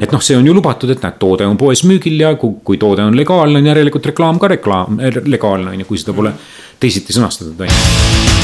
et 0.00 0.12
noh, 0.12 0.22
see 0.24 0.38
on 0.38 0.46
ju 0.46 0.54
lubatud, 0.56 0.90
et 0.94 1.02
näed, 1.04 1.18
toode 1.20 1.48
on 1.48 1.58
poes 1.60 1.84
müügil 1.88 2.20
ja 2.22 2.34
kui, 2.40 2.58
kui 2.64 2.80
toode 2.80 3.04
on 3.04 3.16
legaalne, 3.16 3.60
on 3.60 3.72
järelikult 3.72 4.12
reklaam 4.12 4.40
ka 4.40 4.52
reklaam, 4.56 5.00
legaalne 5.26 5.74
on 5.74 5.84
ju, 5.84 5.88
kui 5.90 6.00
seda 6.00 6.16
pole 6.16 6.34
teisiti 6.80 7.16
sõnastatud, 7.16 7.60
on 7.60 7.68
ju. 7.68 8.39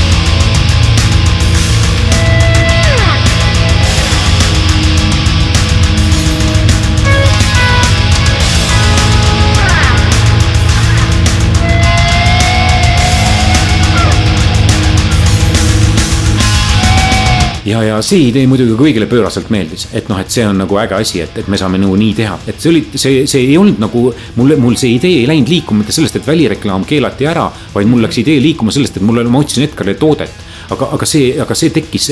Ja, 17.66 17.82
ja 17.82 17.98
see 18.04 18.28
idee 18.30 18.46
muidugi 18.48 18.76
kõigile 18.78 19.08
pööraselt 19.10 19.50
meeldis, 19.52 19.88
et 19.96 20.10
noh, 20.10 20.20
et 20.22 20.32
see 20.32 20.46
on 20.46 20.58
nagu 20.62 20.78
äge 20.80 20.98
asi, 20.98 21.20
et, 21.24 21.38
et 21.42 21.50
me 21.50 21.58
saame 21.60 21.80
nagu 21.82 21.96
nii 21.98 22.14
teha, 22.16 22.38
et 22.46 22.60
see 22.62 22.72
oli, 22.72 22.82
see, 22.94 23.24
see 23.30 23.46
ei 23.50 23.56
olnud 23.60 23.82
nagu. 23.82 24.06
mul, 24.36 24.56
mul 24.62 24.76
see 24.78 24.94
idee 24.96 25.22
ei 25.22 25.28
läinud 25.28 25.50
liikuma 25.50 25.82
mitte 25.82 25.94
sellest, 25.96 26.20
et 26.20 26.26
välireklaam 26.26 26.86
keelati 26.86 27.26
ära, 27.28 27.48
vaid 27.74 27.90
mul 27.90 28.04
läks 28.06 28.22
idee 28.22 28.40
liikuma 28.42 28.74
sellest, 28.74 29.00
et 29.00 29.06
mul, 29.06 29.22
ma 29.30 29.42
otsin 29.42 29.66
Edgarile 29.66 29.98
toodet 29.98 30.45
aga, 30.70 30.88
aga 30.96 31.06
see, 31.08 31.32
aga 31.42 31.56
see 31.58 31.72
tekkis 31.74 32.08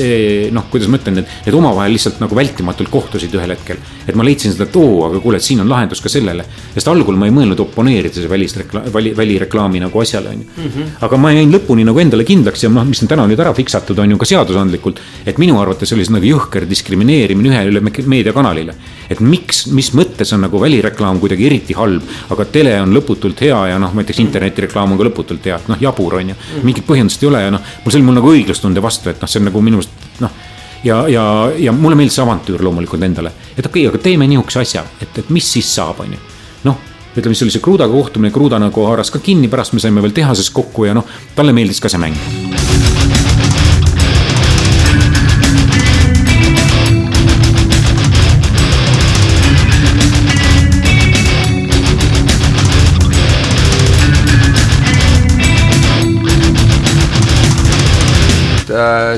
noh, 0.55 0.67
kuidas 0.71 0.89
ma 0.91 0.99
ütlen, 0.99 1.19
need, 1.19 1.31
need 1.45 1.57
omavahel 1.57 1.95
lihtsalt 1.95 2.21
nagu 2.23 2.37
vältimatult 2.37 2.91
kohtusid 2.91 3.33
ühel 3.35 3.53
hetkel. 3.55 3.77
et 4.07 4.15
ma 4.15 4.23
leidsin 4.25 4.53
seda, 4.53 4.67
et 4.69 4.75
oo, 4.79 5.05
aga 5.09 5.19
kuule, 5.23 5.39
et 5.41 5.45
siin 5.45 5.61
on 5.63 5.69
lahendus 5.69 6.01
ka 6.03 6.11
sellele. 6.11 6.45
sest 6.73 6.87
algul 6.91 7.17
ma 7.19 7.29
ei 7.29 7.33
mõelnud 7.35 7.59
oponeerida 7.65 8.21
see 8.21 8.29
välisreklaami, 8.31 8.93
väli, 8.93 9.13
välireklaami 9.17 9.83
nagu 9.85 10.01
asjale, 10.01 10.29
on 10.35 10.43
ju. 10.43 10.47
Mhm. 10.63 10.89
aga 11.07 11.17
ma 11.17 11.31
jäin 11.33 11.51
lõpuni 11.51 11.85
nagu 11.87 11.99
endale 11.99 12.23
kindlaks 12.27 12.63
ja 12.63 12.69
noh, 12.69 12.85
mis 12.85 13.01
on 13.03 13.11
täna 13.11 13.27
nüüd 13.27 13.39
ära 13.39 13.53
fiksatud, 13.55 13.99
on 13.99 14.15
ju 14.15 14.17
ka 14.17 14.25
seadusandlikult. 14.25 15.01
et 15.25 15.37
minu 15.37 15.59
arvates 15.61 15.93
oli 15.93 16.05
see 16.05 16.13
nagu 16.13 16.25
jõhker 16.25 16.67
diskrimineerimine 16.69 17.49
ühele 17.49 17.81
meediakanalile. 17.81 18.75
et 19.09 19.19
miks, 19.19 19.67
mis 19.67 19.91
mõttes 19.93 20.33
on 20.33 20.41
nagu 20.41 20.59
välireklaam 20.59 21.19
kuidagi 21.19 21.45
eriti 21.45 21.73
halb, 21.73 22.01
aga 22.31 22.45
tele 22.45 22.79
on 22.81 22.93
lõputult 22.93 23.41
hea 23.41 23.67
ja 23.71 23.79
noh, 23.79 23.93
näiteks 23.93 24.19
internetireklaam 24.19 24.91
on 24.91 24.97
ka 24.97 25.09
lõputult 25.09 25.45
hea, 25.45 25.59
noh 25.67 25.77
jabur 25.81 26.15
on 26.15 26.29
ju. 26.29 26.35
Mhm. 26.35 26.65
mingit 26.65 26.85
põhjendust 26.87 27.23
ei 27.23 27.29
ole 27.29 27.41
ja 27.41 27.51
noh, 27.51 27.61
mul 27.83 27.91
see 27.91 27.99
oli 27.99 28.05
mul 28.05 28.19
nagu 28.19 28.31
õige 28.31 28.44
õiglustunde 28.45 28.83
vastu, 28.83 29.09
et 29.11 29.21
noh, 29.21 29.31
see 29.31 29.41
on 29.41 29.49
nagu 29.49 29.61
minu 29.65 29.81
arust 29.81 30.21
noh. 30.23 30.41
ja, 30.85 31.01
ja, 31.11 31.25
ja 31.67 31.73
mulle 31.75 31.97
meeldis 31.99 32.19
avantüür 32.23 32.63
loomulikult 32.65 33.03
endale, 33.03 33.33
et 33.55 33.65
okei 33.65 33.87
okay,, 33.87 33.93
aga 33.93 34.03
teeme 34.03 34.29
nihukese 34.29 34.61
asja, 34.61 34.85
et, 35.01 35.23
et 35.23 35.33
mis 35.33 35.53
siis 35.57 35.71
saab, 35.75 36.03
on 36.05 36.13
ju. 36.13 36.21
noh, 36.69 36.83
ütleme, 37.15 37.33
siis 37.33 37.47
oli 37.47 37.57
see 37.57 37.65
Krudaga 37.65 37.93
kohtumine, 37.93 38.33
Kruda 38.35 38.61
nagu 38.61 38.87
haaras 38.89 39.13
ka 39.13 39.23
kinni, 39.23 39.51
pärast 39.51 39.75
me 39.75 39.83
saime 39.83 40.05
veel 40.05 40.15
tehases 40.15 40.53
kokku 40.53 40.87
ja 40.89 40.95
noh, 40.97 41.09
talle 41.35 41.55
meeldis 41.55 41.83
ka 41.83 41.91
see 41.91 42.01
mäng 42.01 42.64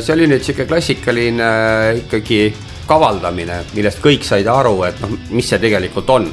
see 0.04 0.14
oli 0.16 0.28
nüüd 0.32 0.46
sihuke 0.46 0.68
klassikaline 0.70 1.44
äh, 1.44 1.90
ikkagi 2.04 2.42
kavaldamine, 2.88 3.62
millest 3.76 4.00
kõik 4.04 4.24
said 4.28 4.48
aru, 4.48 4.80
et 4.88 5.00
noh, 5.04 5.18
mis 5.36 5.50
see 5.50 5.60
tegelikult 5.64 6.10
on. 6.14 6.30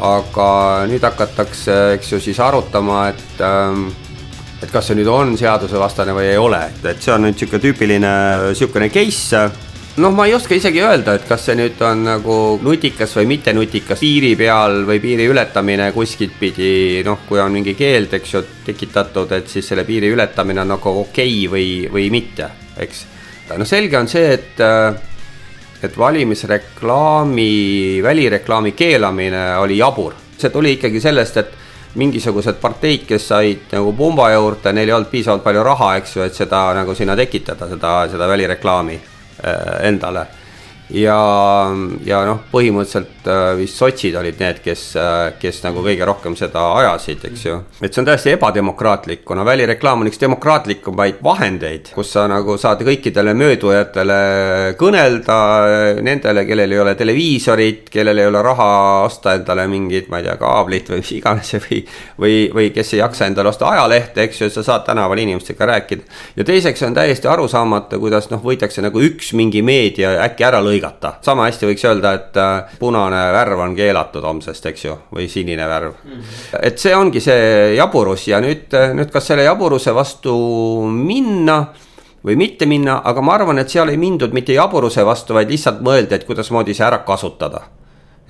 aga 0.00 0.50
nüüd 0.88 1.02
hakatakse, 1.04 1.74
eks 1.96 2.12
ju, 2.14 2.20
siis 2.24 2.38
arutama, 2.40 3.08
et 3.10 3.42
ähm, 3.44 3.90
et 4.62 4.70
kas 4.72 4.86
see 4.90 4.96
nüüd 4.96 5.08
on 5.08 5.34
seadusevastane 5.40 6.14
või 6.16 6.30
ei 6.30 6.38
ole, 6.40 6.60
et, 6.68 6.84
et 6.92 7.02
see 7.02 7.12
on 7.12 7.24
nüüd 7.24 7.36
niisugune 7.36 7.62
tüüpiline 7.64 8.12
niisugune 8.46 8.88
case 8.92 9.42
noh, 9.96 10.14
ma 10.14 10.26
ei 10.26 10.34
oska 10.34 10.54
isegi 10.54 10.82
öelda, 10.82 11.16
et 11.18 11.26
kas 11.28 11.48
see 11.48 11.56
nüüd 11.58 11.80
on 11.82 12.04
nagu 12.06 12.36
nutikas 12.62 13.16
või 13.18 13.26
mitte 13.32 13.54
nutikas, 13.56 13.98
piiri 14.00 14.36
peal 14.38 14.84
või 14.86 15.00
piiri 15.02 15.26
ületamine 15.30 15.90
kuskilt 15.94 16.38
pidi, 16.38 17.02
noh, 17.06 17.24
kui 17.28 17.42
on 17.42 17.58
mingi 17.58 17.74
keeld, 17.78 18.14
eks 18.20 18.34
ju, 18.34 18.44
tekitatud, 18.66 19.32
et 19.36 19.50
siis 19.50 19.66
selle 19.66 19.84
piiri 19.88 20.12
ületamine 20.14 20.62
on 20.62 20.74
nagu 20.76 20.96
okei 21.02 21.46
okay 21.46 21.52
või, 21.52 21.70
või 21.90 22.10
mitte, 22.14 22.50
eks. 22.78 23.06
no 23.58 23.66
selge 23.66 23.98
on 23.98 24.08
see, 24.08 24.34
et 24.38 24.66
et 25.80 25.94
valimisreklaami, 25.96 28.02
välireklaami 28.04 28.74
keelamine 28.76 29.54
oli 29.56 29.78
jabur. 29.78 30.12
see 30.38 30.50
tuli 30.50 30.74
ikkagi 30.76 31.00
sellest, 31.00 31.36
et 31.36 31.56
mingisugused 31.94 32.60
parteid, 32.60 33.06
kes 33.08 33.28
said 33.28 33.72
nagu 33.72 33.92
pumba 33.96 34.30
juurde, 34.30 34.72
neil 34.72 34.88
ei 34.88 34.94
olnud 34.94 35.10
piisavalt 35.10 35.42
palju 35.42 35.62
raha, 35.66 35.94
eks 35.96 36.16
ju, 36.16 36.22
et 36.22 36.36
seda 36.36 36.68
nagu 36.76 36.94
sinna 36.94 37.16
tekitada, 37.16 37.66
seda, 37.68 37.94
seda 38.12 38.28
välireklaami 38.28 39.00
endale 39.80 40.26
ja, 40.94 41.18
ja 42.06 42.20
noh, 42.26 42.42
põhimõtteliselt 42.50 43.28
äh, 43.30 43.42
vist 43.58 43.78
sotsid 43.78 44.16
olid 44.18 44.40
need, 44.42 44.60
kes, 44.64 44.84
äh, 44.98 45.18
kes 45.40 45.62
nagu 45.64 45.84
kõige 45.84 46.06
rohkem 46.08 46.36
seda 46.38 46.64
ajasid, 46.80 47.24
eks 47.30 47.44
ju. 47.46 47.58
et 47.80 47.92
see 47.92 48.02
on 48.02 48.08
täiesti 48.08 48.34
ebademokraatlik, 48.34 49.22
kuna 49.26 49.44
välireklaam 49.46 50.02
on 50.02 50.10
üks 50.10 50.20
demokraatlikumaid 50.22 51.20
vahendeid, 51.24 51.92
kus 51.94 52.12
sa 52.16 52.26
nagu 52.30 52.56
saad 52.60 52.82
kõikidele 52.86 53.34
möödujatele 53.38 54.20
kõnelda, 54.80 55.38
nendele, 56.02 56.44
kellel 56.48 56.76
ei 56.76 56.82
ole 56.82 56.94
televiisorit, 56.98 57.86
kellel 57.92 58.22
ei 58.22 58.30
ole 58.30 58.42
raha 58.44 58.70
osta 59.06 59.34
endale 59.38 59.66
mingit, 59.70 60.10
ma 60.10 60.20
ei 60.20 60.28
tea, 60.28 60.36
kaablit 60.40 60.90
või 60.92 61.02
mis 61.04 61.14
iganes 61.18 61.54
või 61.60 61.82
või, 62.20 62.36
või 62.54 62.70
kes 62.74 62.94
ei 62.94 63.02
jaksa 63.02 63.26
endale 63.30 63.48
osta 63.48 63.68
ajalehte, 63.70 64.24
eks 64.26 64.40
ju, 64.42 64.50
sa 64.52 64.64
saad 64.66 64.84
tänaval 64.86 65.18
inimestega 65.18 65.66
rääkida. 65.66 66.02
ja 66.36 66.44
teiseks 66.44 66.82
on 66.82 66.94
täiesti 66.94 67.28
arusaamatu, 67.28 68.00
kuidas 68.00 68.30
noh, 68.30 68.42
võidakse 68.44 68.82
nagu 68.82 69.00
üks 69.00 69.32
mingi 69.38 69.62
meedia 69.62 70.16
äkki 70.24 70.44
ära 70.44 70.60
lõigata 70.64 70.79
lõigata. 70.80 71.12
sama 71.22 71.46
hästi 71.48 71.66
võiks 71.66 71.84
öelda, 71.84 72.12
et 72.14 72.36
äh, 72.36 72.78
punane 72.78 73.20
värv 73.32 73.58
on 73.58 73.76
keelatud 73.76 74.24
homsest, 74.24 74.66
eks 74.66 74.84
ju, 74.84 74.96
või 75.14 75.28
sinine 75.28 75.68
värv 75.68 75.92
mm. 76.04 76.10
-hmm. 76.10 76.58
et 76.62 76.78
see 76.78 76.96
ongi 76.96 77.20
see 77.20 77.74
jaburus 77.76 78.28
ja 78.28 78.40
nüüd, 78.40 78.72
nüüd 78.94 79.10
kas 79.10 79.26
selle 79.26 79.44
jaburuse 79.44 79.94
vastu 79.94 80.34
minna 80.86 81.66
või 82.24 82.36
mitte 82.36 82.66
minna, 82.66 83.00
aga 83.04 83.20
ma 83.20 83.34
arvan, 83.34 83.58
et 83.58 83.68
seal 83.68 83.88
ei 83.88 83.96
mindud 83.96 84.32
mitte 84.32 84.52
jaburuse 84.52 85.04
vastu, 85.04 85.34
vaid 85.34 85.50
lihtsalt 85.50 85.80
mõeldi, 85.80 86.14
et 86.14 86.26
kuidasmoodi 86.26 86.74
see 86.74 86.84
ära 86.84 86.98
kasutada 86.98 87.62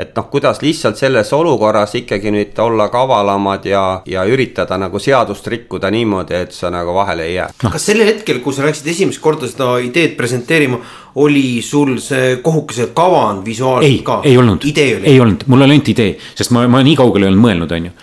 et 0.00 0.16
noh, 0.16 0.26
kuidas 0.33 0.61
lihtsalt 0.64 0.99
selles 1.00 1.33
olukorras 1.37 1.95
ikkagi 1.99 2.33
nüüd 2.35 2.59
olla 2.62 2.88
kavalamad 2.92 3.66
ja, 3.69 3.83
ja 4.09 4.25
üritada 4.28 4.78
nagu 4.80 5.00
seadust 5.02 5.47
rikkuda 5.52 5.90
niimoodi, 5.92 6.37
et 6.38 6.57
sa 6.57 6.71
nagu 6.73 6.95
vahele 6.97 7.26
ei 7.28 7.35
jää. 7.35 7.49
No.. 7.64 7.73
kas 7.75 7.88
sellel 7.90 8.09
hetkel, 8.09 8.40
kui 8.45 8.57
sa 8.57 8.64
läksid 8.66 8.90
esimest 8.92 9.23
korda 9.23 9.49
seda 9.50 9.73
ideed 9.85 10.16
presenteerima, 10.19 10.80
oli 11.21 11.61
sul 11.66 11.97
see 12.02 12.37
kohukese 12.45 12.90
kavand 12.97 13.45
visuaalselt 13.47 13.90
ei, 13.90 14.02
ka? 14.07 14.21
ei 14.25 14.37
olnud, 14.40 14.66
ei 14.71 15.19
olnud, 15.21 15.47
mul 15.50 15.66
oli 15.66 15.76
ainult 15.76 15.92
idee, 15.92 16.14
sest 16.38 16.54
ma, 16.57 16.66
ma 16.71 16.85
nii 16.87 16.99
kaugele 16.99 17.28
ei 17.28 17.33
olnud 17.33 17.47
mõelnud, 17.47 17.75
on 17.76 17.90
ju. 17.90 17.97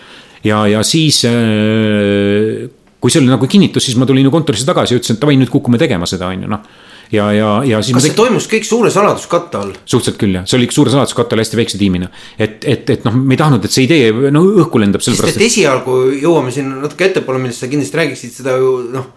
ja, 0.49 0.65
ja 0.77 0.83
siis 0.87 1.23
äh, 1.29 2.67
kui 2.99 3.13
see 3.13 3.23
oli 3.23 3.31
nagu 3.31 3.47
kinnitus, 3.49 3.87
siis 3.87 3.97
ma 3.99 4.09
tulin 4.09 4.27
ju 4.27 4.33
kontorisse 4.33 4.67
tagasi 4.67 4.95
ja 4.95 5.01
ütlesin, 5.01 5.17
et 5.17 5.23
davai, 5.23 5.39
nüüd 5.39 5.53
kukume 5.53 5.79
tegema 5.81 6.09
seda, 6.09 6.29
on 6.33 6.45
ju, 6.45 6.51
noh 6.51 6.85
ja, 7.11 7.27
ja, 7.33 7.51
ja 7.67 7.81
siis. 7.81 7.95
kas 7.95 8.07
see 8.07 8.13
tek... 8.13 8.19
toimus 8.19 8.49
kõik 8.51 8.67
suure 8.67 8.91
saladuskatte 8.93 9.61
all? 9.61 9.75
suhteliselt 9.83 10.19
küll 10.21 10.39
jah, 10.39 10.47
see 10.47 10.59
oli 10.59 10.69
suure 10.73 10.93
saladuskatte 10.93 11.35
all 11.35 11.43
hästi 11.43 11.61
väikse 11.61 11.81
tiimina. 11.81 12.09
et, 12.37 12.59
et, 12.65 12.89
et 12.97 13.07
noh, 13.07 13.15
me 13.17 13.37
ei 13.37 13.41
tahtnud, 13.41 13.67
et 13.67 13.73
see 13.73 13.87
idee 13.87 14.31
no 14.33 14.43
õhku 14.63 14.81
lendab 14.81 15.05
sest 15.05 15.27
et 15.27 15.45
esialgu 15.47 15.99
jõuame 16.17 16.53
siin 16.55 16.73
natuke 16.83 17.09
ettepoole, 17.11 17.41
millest 17.43 17.63
sa 17.63 17.71
kindlasti 17.71 18.01
räägiksid 18.01 18.37
seda 18.41 18.57
ju 18.59 18.75
noh 18.93 19.13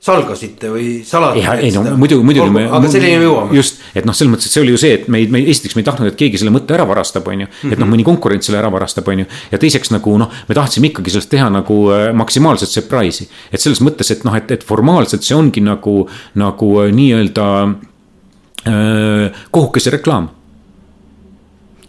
salgasite 0.00 0.70
või 0.72 0.84
saladate? 1.04 1.42
ei 1.60 1.72
no 1.74 1.82
muidugi, 2.00 2.24
muidugi 2.24 2.52
me. 2.54 2.62
aga 2.72 2.88
selleni 2.88 3.18
me 3.20 3.26
jõuame. 3.26 3.56
just, 3.58 3.82
et 3.92 4.06
noh, 4.08 4.16
selles 4.16 4.32
mõttes, 4.32 4.48
et 4.48 4.54
see 4.54 4.62
oli 4.62 4.72
ju 4.72 4.80
see, 4.80 4.94
et 4.96 5.10
me, 5.12 5.20
me 5.28 5.42
esiteks 5.52 5.76
me 5.76 5.84
ei 5.84 5.88
tahtnud, 5.90 6.08
et 6.08 6.16
keegi 6.20 6.40
selle 6.40 6.52
mõtte 6.54 6.72
ära 6.72 6.86
varastab, 6.88 7.28
on 7.28 7.44
ju. 7.44 7.48
et 7.50 7.74
noh, 7.74 7.84
mhm. 7.84 7.90
mõni 7.92 8.06
konkurent 8.08 8.46
selle 8.46 8.62
ära 8.62 8.70
varastab, 8.72 9.10
on 9.12 9.20
ju. 9.20 9.28
ja 9.52 9.60
teiseks 9.60 9.92
nagu 9.92 10.16
noh, 10.22 10.32
me 10.48 10.56
tahtsime 10.56 10.88
ikkagi 10.88 11.12
sellest 11.12 11.32
teha 11.34 11.50
nagu 11.52 11.78
äh, 11.92 12.06
maksimaalset 12.16 12.72
surprise'i. 12.72 13.28
et 13.52 13.60
selles 13.60 13.84
mõttes, 13.84 14.08
et 14.16 14.24
noh, 14.24 14.40
et, 14.40 14.56
et 14.56 14.64
formaalselt 14.64 15.26
see 15.26 15.36
ongi 15.36 15.60
nagu, 15.68 16.00
nagu 16.40 16.72
äh, 16.80 16.90
nii-öelda 16.96 17.46
äh, 17.68 19.44
kohukese 19.52 19.92
reklaam 19.98 20.32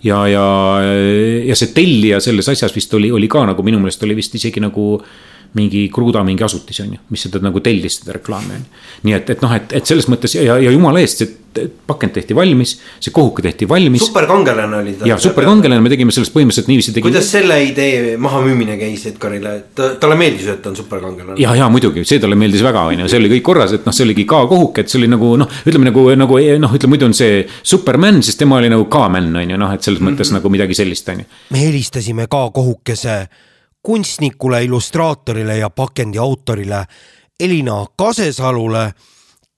ja, 0.04 0.26
ja, 0.28 0.46
ja 1.48 1.56
see 1.56 1.72
tellija 1.72 2.20
selles 2.20 2.52
asjas 2.52 2.76
vist 2.76 2.92
oli, 3.00 3.08
oli 3.14 3.32
ka 3.32 3.48
nagu 3.54 3.64
minu 3.64 3.80
meelest 3.80 4.04
oli 4.04 4.20
vist 4.20 4.36
isegi 4.36 4.60
nagu 4.60 4.98
äh, 5.00 5.20
mingi 5.58 5.90
Kruda 5.94 6.24
mingi 6.24 6.44
asutis 6.44 6.80
on 6.84 6.96
ju, 6.96 7.04
mis 7.12 7.28
seda 7.28 7.42
nagu 7.44 7.60
tellis 7.64 8.00
seda 8.00 8.16
reklaami 8.20 8.56
on 8.56 8.64
ju. 8.64 8.82
nii 9.08 9.18
et, 9.18 9.30
et 9.36 9.44
noh, 9.44 9.54
et, 9.56 9.78
et 9.82 9.86
selles 9.86 10.08
mõttes 10.12 10.38
ja, 10.38 10.58
ja 10.62 10.72
jumala 10.72 11.02
eest, 11.04 11.24
see 11.24 11.42
pakend 11.88 12.14
tehti 12.16 12.36
valmis, 12.36 12.78
see 13.00 13.12
kohuke 13.12 13.44
tehti 13.44 13.68
valmis. 13.70 14.06
superkangelane 14.06 14.78
oli 14.78 14.94
ta. 14.94 15.08
ja 15.08 15.18
superkangelane, 15.20 15.82
me 15.84 15.92
tegime 15.92 16.14
sellest 16.16 16.34
põhimõtteliselt 16.36 16.70
niiviisi 16.72 16.94
tegime.... 16.96 17.12
kuidas 17.12 17.32
selle 17.34 17.58
idee 17.66 18.16
mahamüümine 18.22 18.78
käis 18.80 19.04
Edgarile, 19.10 19.56
et 19.60 19.76
ta, 19.76 19.90
talle 20.00 20.16
meeldis, 20.20 20.48
et 20.54 20.62
ta 20.64 20.72
on 20.72 20.80
superkangelane? 20.80 21.36
ja, 21.42 21.56
ja 21.60 21.68
muidugi, 21.74 22.06
see 22.08 22.22
talle 22.24 22.40
meeldis 22.40 22.64
väga, 22.64 22.86
on 22.94 23.04
ju, 23.04 23.12
see 23.12 23.20
oli 23.20 23.34
kõik 23.36 23.46
korras, 23.52 23.76
et 23.76 23.88
noh, 23.88 23.96
see 23.96 24.08
oligi 24.08 24.26
ka 24.30 24.46
kohuke, 24.52 24.86
et 24.86 24.94
see 24.94 25.02
oli 25.02 25.12
nagu 25.12 25.34
noh, 25.44 25.60
ütleme 25.68 25.92
nagu, 25.92 26.08
nagu 26.24 26.42
noh, 26.64 26.80
ütleme 26.80 26.96
muidu 26.96 27.10
on 27.12 27.18
see 27.18 27.44
Superman, 27.62 28.24
siis 28.24 28.40
tema 28.40 28.62
oli 28.62 28.72
nagu 28.72 28.88
K-man 28.92 29.32
on 29.44 29.56
ju 29.56 29.60
noh, 29.60 29.76
et 29.76 29.84
selles 29.84 30.00
mm 30.00 30.08
-hmm. 30.08 30.22
mõttes 30.22 30.36
nagu 30.38 30.56
midagi 30.56 30.78
sellist 30.78 31.10
on 31.12 31.26
ju. 31.26 31.32
me 31.52 31.66
helistasime 31.68 32.28
ka 32.32 32.48
kohukese 32.56 33.26
kunstnikule, 33.84 34.64
illustraatorile 34.64 35.58
ja 35.58 35.70
pakendi 35.70 36.18
autorile 36.18 36.86
Elina 37.40 37.86
Kasesalule, 37.98 38.92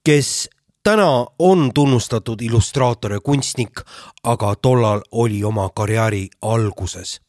kes 0.04 0.50
täna 0.84 1.26
on 1.40 1.72
tunnustatud 1.74 2.42
illustraator 2.42 3.14
ja 3.14 3.20
kunstnik, 3.20 3.82
aga 4.24 4.56
tollal 4.56 5.02
oli 5.12 5.44
oma 5.44 5.70
karjääri 5.76 6.28
alguses. 6.42 7.20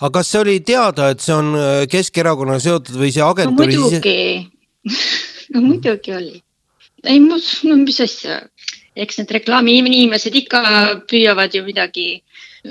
aga 0.00 0.10
kas 0.18 0.30
see 0.32 0.40
oli 0.40 0.60
teada, 0.60 1.08
et 1.10 1.20
see 1.20 1.34
on 1.34 1.54
äh, 1.54 1.86
Keskerakonnaga 1.90 2.58
seotud 2.60 2.96
või 2.98 3.12
see 3.14 3.22
agentuuri 3.22 3.76
no 3.76 3.84
muidugi 3.84 4.50
no 5.54 5.62
muidugi 5.62 6.14
oli. 6.14 6.42
ei, 7.04 7.20
no 7.20 7.76
mis 7.84 8.00
asja, 8.00 8.40
eks 8.96 9.20
need 9.20 9.30
reklaamiinimesed 9.38 10.34
ikka 10.42 10.62
püüavad 11.10 11.54
ju 11.54 11.62
midagi 11.64 12.08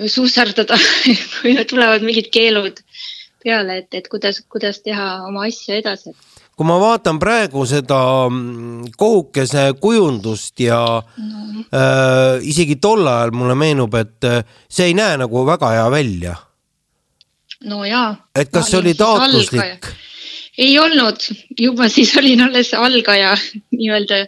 susserdada 0.07 0.77
kui 1.41 1.55
tulevad 1.69 2.05
mingid 2.05 2.29
keelud 2.33 2.81
peale, 3.43 3.81
et, 3.83 3.89
et 3.93 4.07
kuidas, 4.07 4.41
kuidas 4.50 4.79
teha 4.83 5.25
oma 5.27 5.47
asja 5.47 5.77
edasi. 5.81 6.13
kui 6.53 6.67
ma 6.69 6.77
vaatan 6.81 7.19
praegu 7.21 7.65
seda 7.65 8.00
mm, 8.29 8.93
kohukese 8.97 9.71
kujundust 9.81 10.59
ja 10.62 10.79
no. 11.01 11.65
äh, 11.73 12.39
isegi 12.45 12.77
tol 12.81 13.07
ajal 13.07 13.33
mulle 13.35 13.57
meenub, 13.59 13.95
et 14.00 14.29
äh, 14.29 14.41
see 14.69 14.91
ei 14.91 14.97
näe 14.97 15.17
nagu 15.21 15.45
väga 15.45 15.73
hea 15.75 15.89
välja. 15.91 16.35
no 17.69 17.83
jaa. 17.85 18.15
et 18.35 18.53
kas 18.53 18.71
see 18.71 18.79
oli 18.79 18.95
taotluslik? 18.97 19.91
ei 20.57 20.77
olnud, 20.79 21.27
juba 21.59 21.89
siis 21.89 22.15
olin 22.17 22.47
alles 22.47 22.73
algaja 22.77 23.35
nii-öelda, 23.77 24.23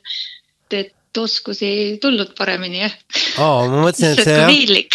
et 0.72 0.94
oskusi 1.22 1.66
ei 1.66 1.98
tulnud 2.02 2.34
paremini 2.38 2.84
jah. 2.84 2.96
aa, 3.40 3.66
ma 3.72 3.84
mõtlesin, 3.88 4.14
et 4.14 4.24
see 4.28 4.38
jah. 4.38 4.48
piinlik 4.50 4.92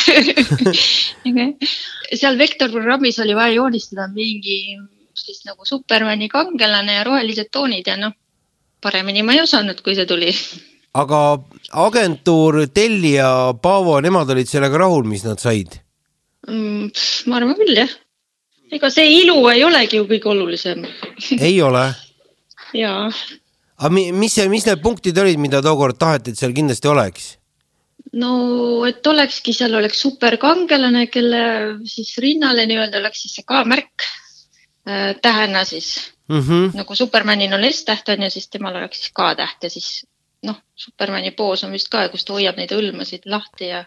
seal 2.21 2.39
vektorprogrammis 2.41 3.21
oli 3.25 3.37
vaja 3.39 3.57
joonistada 3.59 4.09
mingi 4.15 4.59
siis 5.15 5.45
nagu 5.45 5.67
Supermani 5.69 6.29
kangelane 6.29 6.99
ja 6.99 7.05
rohelised 7.07 7.51
toonid 7.53 7.87
ja 7.87 7.97
noh, 8.01 8.15
paremini 8.83 9.25
ma 9.27 9.37
ei 9.37 9.43
osanud, 9.45 9.83
kui 9.85 9.97
see 9.99 10.09
tuli. 10.09 10.33
aga 11.01 11.21
agentuur, 11.87 12.65
tellija, 12.75 13.31
Paavo, 13.63 13.99
nemad 14.03 14.31
olid 14.35 14.49
sellega 14.51 14.81
rahul, 14.85 15.07
mis 15.07 15.25
nad 15.27 15.43
said 15.43 15.79
mm,? 16.49 16.91
ma 17.31 17.41
arvan 17.41 17.59
küll 17.59 17.83
jah. 17.83 17.93
ega 18.73 18.91
see 18.91 19.21
ilu 19.21 19.43
ei 19.53 19.65
olegi 19.67 20.01
ju 20.01 20.09
kõige 20.11 20.33
olulisem 20.35 20.87
ei 21.39 21.61
ole? 21.63 21.89
jaa 22.83 23.11
aga 23.81 23.91
mis 23.93 24.35
see, 24.37 24.49
mis 24.53 24.67
need 24.69 24.83
punktid 24.85 25.19
olid, 25.19 25.41
mida 25.41 25.63
tookord 25.65 25.99
taheti, 25.99 26.35
et 26.35 26.41
seal 26.41 26.57
kindlasti 26.57 26.91
oleks? 26.93 27.29
no 28.21 28.33
et 28.89 29.07
olekski, 29.07 29.55
seal 29.55 29.75
oleks 29.79 30.01
superkangelane, 30.03 31.07
kelle 31.13 31.43
siis 31.89 32.15
rinnale 32.23 32.67
nii-öelda 32.69 33.01
oleks 33.03 33.25
siis 33.25 33.39
see 33.39 33.47
K-märk 33.49 34.07
äh, 34.89 35.15
tähena 35.23 35.65
siis 35.65 36.13
mm. 36.29 36.41
-hmm. 36.41 36.71
nagu 36.81 36.95
Supermanil 36.95 37.55
on 37.55 37.67
S-täht 37.73 38.09
on 38.09 38.23
ju, 38.27 38.31
siis 38.31 38.49
temal 38.49 38.77
oleks 38.77 39.05
siis 39.05 39.13
K-täht 39.15 39.69
ja 39.69 39.71
siis 39.71 39.91
noh, 40.47 40.57
Supermani 40.75 41.31
poos 41.37 41.65
on 41.65 41.73
vist 41.73 41.91
ka, 41.93 42.09
kus 42.09 42.25
ta 42.25 42.37
hoiab 42.37 42.57
neid 42.57 42.73
hõlmasid 42.73 43.27
lahti 43.27 43.71
ja 43.71 43.85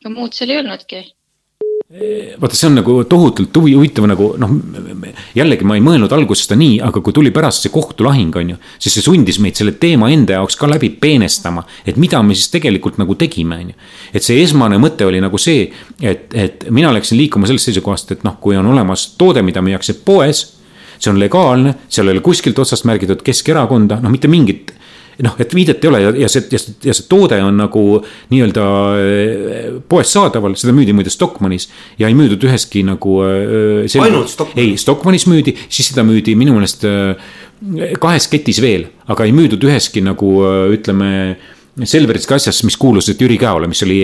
ega 0.00 0.12
muud 0.12 0.36
seal 0.36 0.52
ei 0.52 0.60
olnudki. 0.60 1.02
Vaata, 2.40 2.56
see 2.56 2.66
on 2.68 2.76
nagu 2.80 2.96
tohutult 3.08 3.54
huvi, 3.56 3.74
huvitav 3.76 4.08
nagu 4.10 4.32
noh, 4.42 4.54
jällegi 5.36 5.66
ma 5.68 5.76
ei 5.78 5.84
mõelnud 5.84 6.12
alguses 6.12 6.46
seda 6.46 6.58
nii, 6.58 6.80
aga 6.84 7.00
kui 7.04 7.14
tuli 7.14 7.30
pärast 7.34 7.64
see 7.64 7.72
kohtulahing, 7.74 8.34
on 8.40 8.50
ju. 8.54 8.58
siis 8.82 8.98
see 8.98 9.04
sundis 9.06 9.38
meid 9.42 9.58
selle 9.58 9.76
teema 9.80 10.10
enda 10.12 10.40
jaoks 10.40 10.58
ka 10.58 10.68
läbi 10.70 10.90
peenestama, 11.00 11.62
et 11.86 12.00
mida 12.00 12.22
me 12.26 12.34
siis 12.34 12.50
tegelikult 12.52 12.98
nagu 13.02 13.14
tegime, 13.18 13.60
on 13.62 13.72
ju. 13.72 13.78
et 14.12 14.26
see 14.26 14.42
esmane 14.42 14.80
mõte 14.82 15.06
oli 15.06 15.22
nagu 15.22 15.38
see, 15.40 15.70
et, 16.02 16.26
et 16.34 16.66
mina 16.74 16.90
läksin 16.96 17.20
liikuma 17.20 17.48
sellest 17.48 17.70
seisukohast, 17.70 18.16
et 18.16 18.26
noh, 18.26 18.40
kui 18.42 18.58
on 18.58 18.66
olemas 18.74 19.12
toode, 19.18 19.44
mida 19.46 19.62
müüakse 19.64 20.00
poes 20.04 20.44
see 20.98 21.12
on 21.12 21.20
legaalne, 21.20 21.74
seal 21.92 22.08
ei 22.08 22.16
ole 22.16 22.24
kuskilt 22.24 22.58
otsast 22.58 22.86
märgitud 22.88 23.22
Keskerakonda, 23.24 24.00
noh, 24.02 24.12
mitte 24.12 24.30
mingit 24.32 24.72
noh, 25.24 25.36
et 25.40 25.54
viidet 25.56 25.84
ei 25.84 25.90
ole 25.90 26.00
ja, 26.02 26.12
ja 26.24 26.28
see, 26.30 26.44
ja 26.52 26.60
see, 26.60 27.06
toode 27.08 27.38
on 27.44 27.56
nagu 27.60 27.82
nii-öelda 28.32 28.66
äh, 29.00 29.66
poest 29.88 30.16
saadaval, 30.16 30.56
seda 30.58 30.74
müüdi 30.76 30.94
muide 30.96 31.12
Stockmannis. 31.12 31.68
ja 31.98 32.10
ei 32.10 32.16
müüdud 32.18 32.44
üheski 32.48 32.84
nagu. 32.86 33.18
Äh, 33.24 33.98
ainult 34.02 34.32
Stockmannis? 34.32 34.62
ei, 34.62 34.78
Stockmannis 34.80 35.26
müüdi, 35.30 35.56
siis 35.68 35.92
seda 35.92 36.04
müüdi 36.06 36.36
minu 36.38 36.56
meelest 36.56 36.84
äh, 36.88 37.34
kahes 38.02 38.28
ketis 38.32 38.60
veel, 38.64 38.90
aga 39.08 39.24
ei 39.24 39.32
müüdud 39.36 39.62
üheski 39.64 40.02
nagu 40.04 40.32
ütleme 40.74 41.10
Selverist 41.84 42.30
asjas, 42.32 42.62
mis 42.64 42.76
kuulusid 42.80 43.20
Jüri 43.20 43.36
Käole, 43.36 43.66
mis 43.68 43.82
oli, 43.84 43.98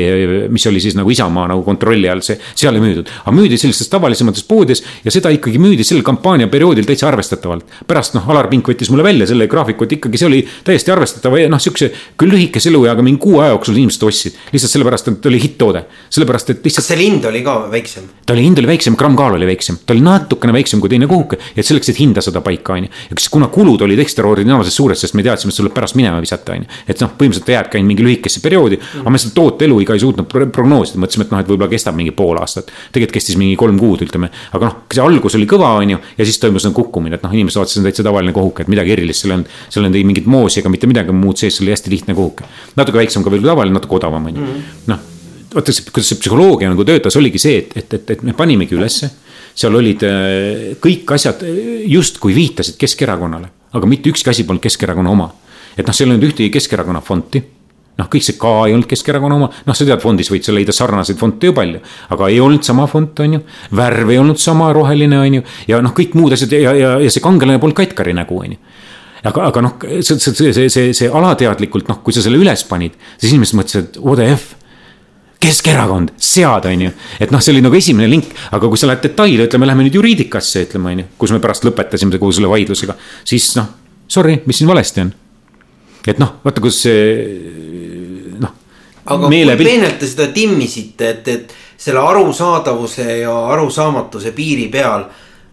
mis 0.52 0.66
oli 0.68 0.80
siis 0.84 0.92
nagu 0.92 1.08
Isamaa 1.08 1.46
nagu 1.48 1.62
kontrolli 1.64 2.08
all, 2.12 2.20
see, 2.20 2.36
seal 2.52 2.76
ei 2.76 2.82
müüdud. 2.82 3.08
aga 3.22 3.32
müüdi 3.32 3.56
sellistes 3.56 3.88
tavalisemates 3.88 4.44
poodides 4.44 4.82
ja 5.04 5.12
seda 5.14 5.30
ikkagi 5.32 5.56
müüdi 5.56 5.86
sel 5.88 6.02
kampaania 6.04 6.50
perioodil 6.52 6.84
täitsa 6.84 7.08
arvestatavalt. 7.08 7.64
pärast 7.88 8.12
noh, 8.18 8.28
Alar 8.28 8.50
Pink 8.50 8.68
võttis 8.68 8.90
mulle 8.92 9.06
välja 9.06 9.30
selle 9.30 9.46
graafiku, 9.48 9.86
et 9.88 9.94
ikkagi 9.96 10.20
see 10.20 10.28
oli 10.28 10.42
täiesti 10.66 10.92
arvestatav 10.92 11.38
ja 11.40 11.48
noh, 11.48 11.62
siukse 11.64 11.88
küll 12.20 12.34
lühikese 12.34 12.68
elueaga, 12.68 13.00
mingi 13.00 13.22
kuu 13.24 13.40
aja 13.40 13.54
jooksul 13.54 13.80
inimesed 13.80 14.04
ostsid. 14.10 14.36
lihtsalt 14.52 14.74
sellepärast, 14.76 15.08
et 15.08 15.22
ta 15.24 15.32
oli 15.32 15.40
hitt-toode, 15.40 15.82
sellepärast 16.12 16.52
et 16.52 16.68
lihtsalt. 16.68 16.82
kas 16.84 16.92
selle 16.92 17.08
hind 17.08 17.24
oli 17.32 17.40
ka 17.48 17.56
väiksem? 17.72 18.12
ta 18.26 18.36
oli, 18.36 18.44
hind 18.50 18.60
oli 18.60 18.72
väiksem, 18.74 19.00
grammkaal 19.00 19.38
oli 19.38 19.48
väiksem, 19.48 19.80
ta 19.86 19.96
oli 19.96 20.04
natukene 20.04 20.52
väiksem 20.58 20.84
kui 20.84 20.92
teine 20.92 21.08
kuhuke, 21.08 21.40
et 21.56 21.64
selleks, 21.64 21.88
et 21.88 22.04
hinda 22.04 22.20
saada 22.20 22.44
paika, 22.44 22.76
on 22.76 22.84
ju. 22.84 22.92
ja 23.08 23.24
kuna 23.32 23.48
kulud 23.48 23.88
olid 23.88 24.04
ekstraordinaarselt 24.04 24.76
suured, 24.76 25.00
sest 25.00 25.16
me 25.16 25.24
teadsime, 25.24 25.48
et 25.48 25.56
see 25.56 25.64
tuleb 25.64 25.76
pärast 25.80 25.96
minema 25.96 26.20
visata, 26.20 26.52
on 26.52 26.66
ju. 26.66 26.80
et 26.84 27.00
noh, 27.00 27.16
põhimõtteliselt 27.16 27.48
jääbki 27.62 27.78
ainult 27.78 27.92
mingi 27.92 28.06
lühikesse 28.06 28.42
perioodi 28.44 28.76
mm. 28.76 28.82
-hmm. 28.82 29.06
aga 29.06 29.14
me 29.14 29.22
seda 29.22 29.34
toote 29.34 29.64
eluiga 29.64 29.94
ei 29.94 30.02
suutnud 30.02 30.26
prognoosida, 30.28 31.00
mõtlesime, 31.02 31.26
et 31.26 31.34
noh, 31.34 31.42
et 31.42 31.48
võib-olla 31.48 31.70
kestab 31.70 31.96
mingi 31.96 32.12
pool 32.16 32.40
aastat. 32.40 32.72
tegelikult 32.92 33.18
kestis 33.18 33.38
mingi 33.40 33.56
kolm 33.56 33.78
kuud, 33.78 34.02
ütleme, 34.06 34.30
aga 34.52 34.68
noh, 34.68 34.76
see 34.92 35.02
algus 35.04 35.38
oli 35.38 35.46
kõva, 35.46 35.76
on 35.78 35.94
ju, 35.94 36.02
ja 36.18 36.24
siis 36.24 36.38
toimus 36.42 36.66
nagu 36.66 36.76
kukkumine, 36.82 37.16
et 37.16 37.22
noh, 37.22 37.32
inimesed 37.32 37.60
vaatasid, 37.60 37.78
see 37.78 37.82
on 37.82 37.88
täitsa 37.88 38.06
tavaline 38.06 38.32
kohuke, 38.36 38.66
et 38.66 38.68
midagi 38.72 38.92
erilist 38.96 39.24
seal 39.24 39.38
on. 39.38 39.46
seal 39.68 39.84
ei 39.84 39.90
olnud 39.90 40.06
mingit 40.12 40.26
moosi 40.26 40.60
ega 40.60 40.72
mitte 40.72 40.90
midagi 40.90 41.14
muud 41.16 41.40
sees, 41.40 41.56
see 41.56 41.64
oli 41.64 41.74
hästi 41.74 41.90
lihtne 41.90 42.14
kohuke. 42.18 42.44
natuke 42.76 42.98
väiksem 42.98 43.24
ka 43.24 43.30
veel 43.30 43.42
kui 43.42 43.50
tavaline, 43.50 43.74
natuke 43.78 43.98
odavam, 44.00 44.26
on 44.26 44.36
ju, 44.36 44.42
mhm. 44.42 44.62
noh 44.92 45.08
vaata, 45.54 45.74
kuidas 45.92 46.08
see 46.12 46.20
psühholoogia 46.20 46.70
nagu 46.72 46.84
töötas, 46.88 47.16
oligi 47.20 47.40
see, 47.42 47.58
et, 47.62 47.76
et, 47.76 47.94
et, 47.98 48.10
et 48.16 48.22
me 48.26 48.34
panimegi 48.36 48.76
ülesse. 48.78 49.10
seal 49.54 49.74
olid 49.76 50.00
äh, 50.08 50.70
kõik 50.80 51.10
asjad 51.12 51.42
justkui 51.92 52.32
viitasid 52.32 52.78
Keskerakonnale, 52.80 53.50
aga 53.76 53.88
mitte 53.88 54.08
ükski 54.08 54.30
asi 54.32 54.46
polnud 54.48 54.64
Keskerakonna 54.64 55.12
oma. 55.12 55.28
Et 55.76 55.86
noh, 55.86 55.96
seal 55.96 56.10
ei 56.10 56.16
olnud 56.16 56.28
ühtegi 56.30 56.52
Keskerakonna 56.52 57.02
fonti. 57.04 57.42
Noh, 58.00 58.08
kõik 58.08 58.24
see 58.24 58.38
ka 58.40 58.50
ei 58.66 58.72
olnud 58.72 58.88
Keskerakonna 58.88 59.36
oma, 59.36 59.48
noh, 59.66 59.76
sa 59.76 59.84
tead, 59.84 60.00
fondis 60.00 60.30
võid 60.32 60.46
sa 60.46 60.54
leida 60.54 60.72
sarnaseid 60.72 61.18
fonte 61.20 61.50
ju 61.50 61.56
palju. 61.56 61.82
aga 62.14 62.28
ei 62.32 62.40
olnud 62.40 62.64
sama 62.64 62.86
font, 62.88 63.20
on 63.20 63.36
ju, 63.36 63.42
värv 63.76 64.14
ei 64.14 64.18
olnud 64.18 64.40
sama 64.40 64.70
roheline, 64.72 65.18
on 65.18 65.36
ju, 65.38 65.44
ja 65.68 65.82
noh, 65.84 65.92
kõik 65.96 66.16
muud 66.16 66.32
asjad 66.32 66.56
ja, 66.56 66.72
ja, 66.72 66.94
ja 67.04 67.12
see 67.12 67.24
kangelane 67.24 67.60
polnud 67.60 67.76
Katkari 67.76 68.16
nägu, 68.16 68.40
on 68.40 68.56
ju. 68.56 68.58
Aga, 69.28 69.44
aga 69.52 69.62
noh, 69.62 69.76
see, 70.00 70.16
see, 70.16 70.32
see, 70.32 70.54
see, 70.56 70.72
see, 70.72 70.96
see 70.96 71.12
alateadlikult, 71.12 71.86
noh, 71.92 72.00
kui 72.02 72.16
sa 72.16 72.24
selle 72.24 72.40
üles 72.40 72.64
panid, 72.66 72.96
siis 73.20 73.36
inimesed 73.36 73.60
mõtlesid, 73.60 74.00
what 74.00 74.18
the 74.18 74.32
f. 74.32 74.56
Keskerakond, 75.42 76.14
sead, 76.22 76.66
on 76.70 76.84
ju, 76.86 76.90
et 77.20 77.32
noh, 77.34 77.42
see 77.42 77.52
oli 77.52 77.62
nagu 77.62 77.76
esimene 77.76 78.08
link, 78.08 78.30
aga 78.54 78.68
kui 78.70 78.78
sa 78.78 78.88
lähed 78.88 79.02
detaili, 79.04 79.42
ütleme, 79.44 79.66
lähme 79.68 79.84
nüüd 79.84 79.98
juriidikasse, 79.98 80.64
ütleme, 80.68 80.94
on 80.94 81.02
ju, 81.02 81.08
kus 81.18 81.34
me 81.34 81.42
pärast 81.42 81.66
lõpetasime 81.66 82.14
kogu 82.14 82.34
selle 82.34 82.50
vaidlusega, 82.50 82.94
siis 83.26 83.50
noh, 83.58 83.66
sorry, 84.10 84.38
mis 84.46 84.62
siin 84.62 84.70
valesti 84.70 85.02
on 85.02 85.10
et 86.10 86.18
noh, 86.18 86.38
vaata, 86.44 86.60
kus 86.64 86.82
see 86.86 87.02
noh. 88.42 88.54
aga 89.04 89.28
meelepilt... 89.28 89.68
kui 89.68 89.70
peenelt 89.70 89.98
te 90.00 90.08
seda 90.10 90.30
timmisite, 90.34 91.10
et, 91.16 91.28
et 91.28 91.54
selle 91.82 92.02
arusaadavuse 92.02 93.20
ja 93.22 93.34
arusaamatuse 93.54 94.32
piiri 94.36 94.68
peal 94.72 95.06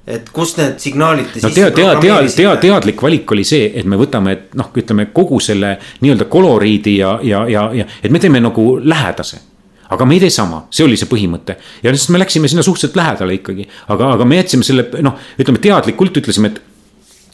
et 0.10 0.32
kust 0.34 0.58
need 0.58 0.80
signaalid 0.82 1.30
te 1.34 1.44
no, 1.44 1.52
tea, 1.54 1.70
tea, 1.76 1.92
tea, 2.02 2.18
tea, 2.34 2.56
teadlik 2.64 3.02
valik 3.06 3.30
oli 3.36 3.44
see, 3.46 3.70
et 3.78 3.86
me 3.90 4.00
võtame, 4.00 4.34
et 4.34 4.58
noh, 4.58 4.72
ütleme 4.82 5.10
kogu 5.14 5.38
selle 5.44 5.76
nii-öelda 6.02 6.26
koloriidi 6.32 6.96
ja, 6.98 7.14
ja, 7.26 7.44
ja, 7.50 7.68
ja 7.78 7.86
et 8.02 8.12
me 8.14 8.22
teeme 8.22 8.42
nagu 8.42 8.72
lähedase. 8.82 9.46
Aga 9.90 10.06
me 10.06 10.14
ei 10.18 10.22
tee 10.22 10.34
sama, 10.34 10.64
see 10.74 10.86
oli 10.86 10.98
see 11.02 11.10
põhimõte. 11.10 11.56
Ja 11.82 11.90
siis 11.96 12.12
me 12.14 12.20
läksime 12.22 12.50
sinna 12.50 12.62
suhteliselt 12.62 12.98
lähedale 12.98 13.40
ikkagi, 13.40 13.66
aga, 13.90 14.12
aga 14.18 14.28
me 14.30 14.38
jätsime 14.38 14.66
selle 14.66 14.86
noh, 15.02 15.16
ütleme 15.42 15.62
teadlikult 15.64 16.20
ütlesime, 16.22 16.52
et 16.54 16.60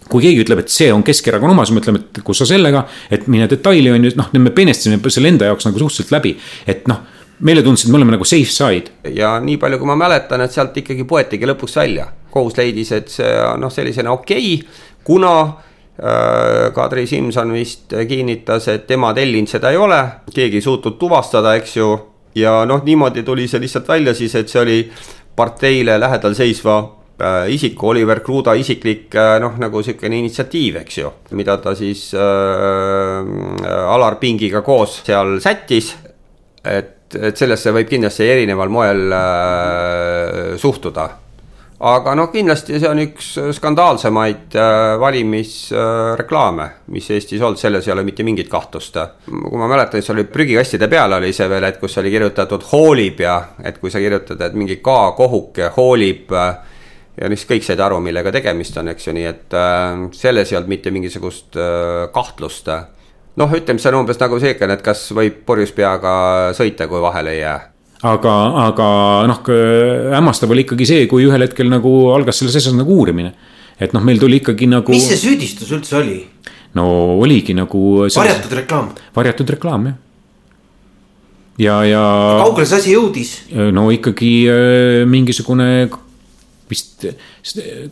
kui 0.09 0.21
keegi 0.21 0.43
ütleb, 0.45 0.61
et 0.61 0.71
see 0.73 0.91
on 0.93 1.03
Keskerakonna 1.05 1.55
oma, 1.55 1.65
siis 1.65 1.75
me 1.75 1.81
ütleme, 1.81 2.03
et 2.05 2.21
kus 2.25 2.43
sa 2.43 2.47
sellega, 2.49 2.85
et 3.13 3.25
mine 3.31 3.47
detaili 3.49 3.91
on 3.93 4.05
ju, 4.05 4.13
noh, 4.19 4.31
me 4.37 4.53
peenestasime 4.55 4.99
selle 5.09 5.33
enda 5.33 5.49
jaoks 5.49 5.65
nagu 5.69 5.81
suhteliselt 5.81 6.13
läbi, 6.13 6.35
et 6.69 6.87
noh 6.91 7.03
meile 7.39 7.63
tundus, 7.63 7.83
et 7.83 7.91
me 7.91 7.99
oleme 7.99 8.15
nagu 8.15 8.23
safe 8.27 8.51
side. 8.51 8.91
ja 9.15 9.35
nii 9.43 9.57
palju, 9.59 9.79
kui 9.79 9.89
ma 9.89 9.97
mäletan, 9.99 10.41
et 10.45 10.53
sealt 10.55 10.77
ikkagi 10.77 11.03
poetigi 11.03 11.47
lõpuks 11.49 11.75
välja. 11.81 12.07
kohus 12.31 12.57
leidis, 12.57 12.91
et 12.91 13.09
see 13.09 13.31
noh, 13.59 13.71
sellisena 13.71 14.11
okei 14.11 14.55
okay,, 14.55 14.81
kuna 15.03 15.33
äh, 15.43 16.71
Kadri 16.75 17.07
Simson 17.07 17.53
vist 17.53 17.93
kinnitas, 18.07 18.67
et 18.67 18.87
tema 18.87 19.13
tellinud 19.13 19.51
seda 19.51 19.71
ei 19.71 19.77
ole, 19.77 20.01
keegi 20.33 20.59
ei 20.59 20.61
suutnud 20.61 20.99
tuvastada, 20.99 21.55
eks 21.55 21.77
ju. 21.77 21.91
ja 22.35 22.65
noh, 22.65 22.83
niimoodi 22.83 23.23
tuli 23.23 23.47
see 23.47 23.59
lihtsalt 23.63 23.87
välja 23.87 24.13
siis, 24.13 24.35
et 24.35 24.51
see 24.51 24.61
oli 24.61 24.79
parteile 25.35 25.99
lähedal 25.99 26.35
seisva 26.35 26.79
isiku, 27.47 27.88
Oliver 27.88 28.19
Kruda 28.19 28.54
isiklik 28.60 29.15
äh, 29.15 29.38
noh, 29.39 29.56
nagu 29.60 29.80
niisugune 29.80 30.19
initsiatiiv, 30.19 30.82
eks 30.84 30.97
ju, 30.99 31.12
mida 31.39 31.58
ta 31.63 31.75
siis 31.75 32.10
äh, 32.13 33.69
Alar 33.95 34.19
Pingiga 34.19 34.62
koos 34.65 34.99
seal 35.06 35.38
sättis. 35.39 35.95
et, 36.65 37.15
et 37.15 37.38
sellesse 37.38 37.71
võib 37.71 37.88
kindlasti 37.88 38.28
erineval 38.28 38.69
moel 38.69 39.13
äh, 39.15 40.58
suhtuda. 40.60 41.08
aga 41.80 42.17
noh, 42.19 42.28
kindlasti 42.34 42.82
see 42.82 42.91
on 42.91 42.99
üks 43.06 43.32
skandaalsemaid 43.62 44.60
äh, 44.60 44.99
valimisreklaame 44.99 46.67
äh,, 46.67 46.78
mis 46.91 47.10
Eestis 47.15 47.41
olnud, 47.41 47.63
selles 47.63 47.88
ei 47.88 47.95
ole 47.95 48.04
mitte 48.04 48.28
mingit 48.28 48.51
kahtlust. 48.51 48.99
kui 49.32 49.58
ma 49.58 49.71
mäletan, 49.71 50.01
siis 50.04 50.12
oli 50.12 50.28
prügikastide 50.28 50.91
peal 50.91 51.15
oli 51.15 51.32
see 51.32 51.47
veel, 51.47 51.63
et 51.63 51.80
kus 51.80 51.95
oli 52.04 52.12
kirjutatud 52.12 52.71
hoolib 52.73 53.23
ja 53.23 53.41
et 53.63 53.80
kui 53.80 53.91
sa 53.91 54.04
kirjutad, 54.04 54.41
et 54.41 54.54
mingi 54.54 54.82
K-kohuke 54.84 55.71
hoolib 55.78 56.36
äh, 56.36 56.56
ja 57.21 57.30
siis 57.32 57.45
kõik 57.49 57.65
said 57.65 57.80
aru, 57.80 58.01
millega 58.04 58.34
tegemist 58.36 58.78
on, 58.82 58.91
eks 58.91 59.08
ju, 59.08 59.15
nii 59.15 59.30
et 59.30 59.56
äh, 59.56 60.08
selles 60.15 60.51
ei 60.51 60.60
olnud 60.60 60.73
mitte 60.73 60.91
mingisugust 60.91 61.58
äh, 61.60 62.08
kahtlust. 62.15 62.69
noh, 63.36 63.56
ütleme, 63.56 63.80
see 63.80 63.91
on 63.91 64.01
umbes 64.01 64.19
nagu 64.21 64.39
see, 64.39 64.56
et 64.56 64.84
kas 64.84 65.08
võib 65.15 65.43
purjus 65.47 65.71
peaga 65.75 66.51
sõita, 66.58 66.89
kui 66.91 67.01
vahele 67.04 67.36
ei 67.36 67.41
jää 67.43 67.58
aga, 68.06 68.36
aga 68.67 68.88
noh, 69.32 69.41
hämmastav 70.15 70.51
oli 70.51 70.65
ikkagi 70.65 70.88
see, 70.88 71.10
kui 71.12 71.25
ühel 71.28 71.45
hetkel 71.47 71.69
nagu 71.71 71.91
algas 72.13 72.41
selles 72.41 72.56
asjas 72.60 72.75
nagu 72.78 72.99
uurimine. 72.99 73.34
et 73.80 73.93
noh, 73.93 74.04
meil 74.04 74.19
tuli 74.19 74.39
ikkagi 74.43 74.67
nagu. 74.71 74.91
mis 74.91 75.08
see 75.08 75.19
süüdistus 75.19 75.71
üldse 75.75 75.99
oli? 76.01 76.23
no 76.75 76.88
oligi 77.19 77.56
nagu. 77.58 78.08
varjatud 78.08 78.58
reklaam. 78.62 78.91
varjatud 79.15 79.56
reklaam, 79.56 79.91
jah 79.91 80.01
ja, 81.58 81.75
ja. 81.88 82.04
kaugele 82.43 82.67
see 82.67 82.82
asi 82.82 82.95
jõudis? 82.95 83.36
no 83.75 83.88
ikkagi 83.93 84.34
äh, 84.51 85.04
mingisugune 85.10 85.88
vist 86.69 87.06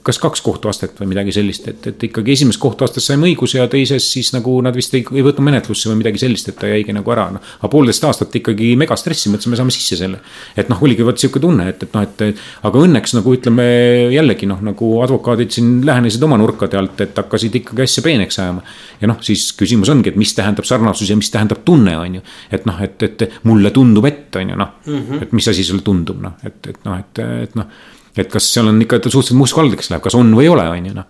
kas 0.03 0.17
kaks 0.21 0.41
kohtuastet 0.41 0.97
või 1.01 1.11
midagi 1.11 1.33
sellist, 1.35 1.67
et, 1.69 1.85
et 1.91 2.05
ikkagi 2.07 2.33
esimeses 2.33 2.59
kohtuastes 2.61 3.05
saime 3.05 3.27
õiguse 3.29 3.59
ja 3.59 3.67
teises 3.71 4.05
siis 4.15 4.31
nagu 4.33 4.55
nad 4.65 4.75
vist 4.75 4.95
ei, 4.97 5.03
ei 5.13 5.25
võtnud 5.25 5.45
menetlusse 5.45 5.91
või 5.91 5.99
midagi 6.01 6.21
sellist, 6.23 6.49
et 6.49 6.57
ta 6.59 6.69
jäigi 6.71 6.95
nagu 6.95 7.13
ära, 7.13 7.27
noh. 7.35 7.43
aga 7.59 7.69
poolteist 7.71 8.07
aastat 8.07 8.33
ikkagi 8.39 8.71
megastressi, 8.79 9.29
mõtlesime, 9.33 9.59
saame 9.59 9.75
sisse 9.75 9.99
selle. 9.99 10.23
et 10.57 10.71
noh, 10.73 10.81
oligi 10.85 11.05
vot 11.05 11.21
sihuke 11.21 11.41
tunne, 11.43 11.67
et, 11.69 11.85
et 11.85 11.93
noh, 11.93 12.07
et 12.07 12.43
aga 12.69 12.83
õnneks 12.87 13.15
nagu 13.19 13.35
ütleme 13.37 13.67
jällegi 14.15 14.49
noh, 14.49 14.61
nagu 14.65 14.91
advokaadid 15.05 15.53
siin 15.53 15.73
lähenesid 15.85 16.25
oma 16.25 16.39
nurkade 16.41 16.79
alt, 16.79 17.05
et 17.05 17.23
hakkasid 17.23 17.61
ikkagi 17.61 17.85
asja 17.85 18.05
peeneks 18.05 18.41
ajama. 18.41 18.65
ja 19.01 19.11
noh, 19.11 19.21
siis 19.25 19.51
küsimus 19.59 19.93
ongi, 19.93 20.13
et 20.13 20.19
mis 20.19 20.33
tähendab 20.33 20.67
sarnasus 20.69 21.13
ja 21.13 21.19
mis 21.19 21.31
tähendab 21.33 21.61
tunne, 21.65 21.97
on 21.99 22.19
ju. 22.19 22.27
et 22.51 22.69
noh, 22.69 22.81
et, 22.81 23.09
et 23.09 23.27
mulle 23.49 23.73
tundub, 23.75 24.09
et 24.09 24.41
on 24.41 24.55
ju 24.55 24.57
noh 24.57 24.77
mm, 24.85 25.01
-hmm. 25.01 25.27
et 25.27 25.33
mis 25.33 25.47
asi 25.47 25.63
sulle 25.63 25.85
tundub, 25.85 26.21
noh, 26.21 26.39
et, 26.43 26.57
et 26.67 26.85
noh, 26.87 26.97
et, 26.97 27.19
et 27.43 27.59
noh 27.59 28.01
et 28.17 28.29
kas 28.29 28.47
seal 28.53 28.69
on 28.69 28.81
ikka 28.83 28.99
suhteliselt 29.07 29.39
mustvalgeks 29.39 29.89
läheb, 29.91 30.03
kas 30.05 30.15
on 30.17 30.31
või 30.37 30.47
ei 30.47 30.53
ole, 30.53 30.65
on 30.69 30.89
ju 30.89 30.95
noh. 30.95 31.07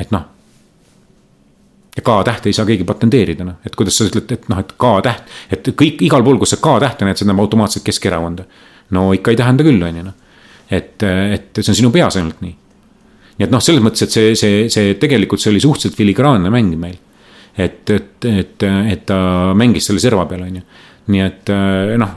et 0.00 0.10
noh. 0.14 0.24
ja 1.96 2.04
K-tähte 2.04 2.50
ei 2.50 2.56
saa 2.56 2.68
keegi 2.68 2.86
patenteerida, 2.88 3.46
noh, 3.48 3.60
et 3.66 3.76
kuidas 3.76 3.96
sa 3.98 4.08
ütled, 4.08 4.32
et 4.32 4.48
noh, 4.52 4.60
et 4.60 4.74
K-täht, 4.84 5.30
et 5.56 5.72
kõik 5.78 6.02
igal 6.04 6.24
pool, 6.26 6.40
kus 6.42 6.54
sa 6.54 6.60
K-tähte 6.60 7.08
näed, 7.08 7.16
see 7.18 7.24
tähendab 7.24 7.44
automaatselt 7.46 7.86
Keskerakonda. 7.86 8.44
no 8.92 9.12
ikka 9.16 9.32
ei 9.32 9.40
tähenda 9.40 9.64
küll, 9.64 9.80
on 9.82 10.02
ju 10.02 10.08
noh. 10.10 10.18
et, 10.70 11.00
et 11.02 11.62
see 11.62 11.72
on 11.72 11.80
sinu 11.80 11.94
peas 11.94 12.20
ainult 12.20 12.44
nii. 12.44 12.56
nii 13.38 13.48
et 13.48 13.54
noh, 13.54 13.64
selles 13.64 13.84
mõttes, 13.84 14.04
et 14.04 14.18
see, 14.18 14.36
see, 14.36 14.68
see 14.72 14.94
tegelikult 15.00 15.40
see 15.40 15.52
oli 15.54 15.64
suhteliselt 15.64 15.96
filigraanne 15.96 16.52
mäng 16.52 16.76
meil. 16.76 17.00
et, 17.56 17.88
et, 17.90 18.24
et, 18.24 18.68
et 18.92 19.06
ta 19.06 19.52
mängis 19.56 19.88
selle 19.88 20.00
serva 20.00 20.28
peal, 20.28 20.44
on 20.44 20.60
ju 20.60 20.68
nii 21.10 21.22
et 21.22 21.50
äh, 21.50 21.92
noh, 21.98 22.10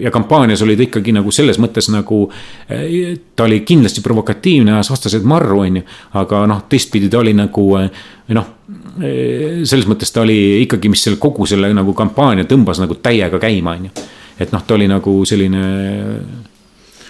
ja 0.00 0.10
kampaanias 0.10 0.62
oli 0.64 0.76
ta 0.76 0.84
ikkagi 0.86 1.12
nagu 1.12 1.32
selles 1.34 1.58
mõttes 1.60 1.90
nagu. 1.92 2.30
äh, 2.70 3.18
ta 3.36 3.44
oli 3.44 3.60
kindlasti 3.60 4.00
provokatiivne, 4.00 4.72
ajas 4.72 4.90
vastased 4.90 5.24
marru, 5.28 5.60
on 5.60 5.80
ju, 5.80 5.84
aga 6.16 6.46
noh, 6.48 6.64
teistpidi 6.68 7.10
ta 7.12 7.20
oli 7.20 7.34
nagu 7.36 7.66
äh, 7.80 8.04
noh. 8.36 8.52
selles 8.96 9.84
mõttes 9.86 10.10
ta 10.12 10.22
oli 10.24 10.62
ikkagi, 10.64 10.88
mis 10.88 11.02
selle 11.04 11.20
kogu 11.20 11.46
selle 11.46 11.68
nagu 11.76 11.92
kampaania 11.94 12.46
tõmbas 12.48 12.80
nagu 12.80 12.96
täiega 12.98 13.38
käima, 13.38 13.76
on 13.76 13.90
ju. 13.90 14.04
et 14.40 14.52
noh, 14.52 14.64
ta 14.66 14.74
oli 14.74 14.88
nagu 14.88 15.18
selline 15.28 15.64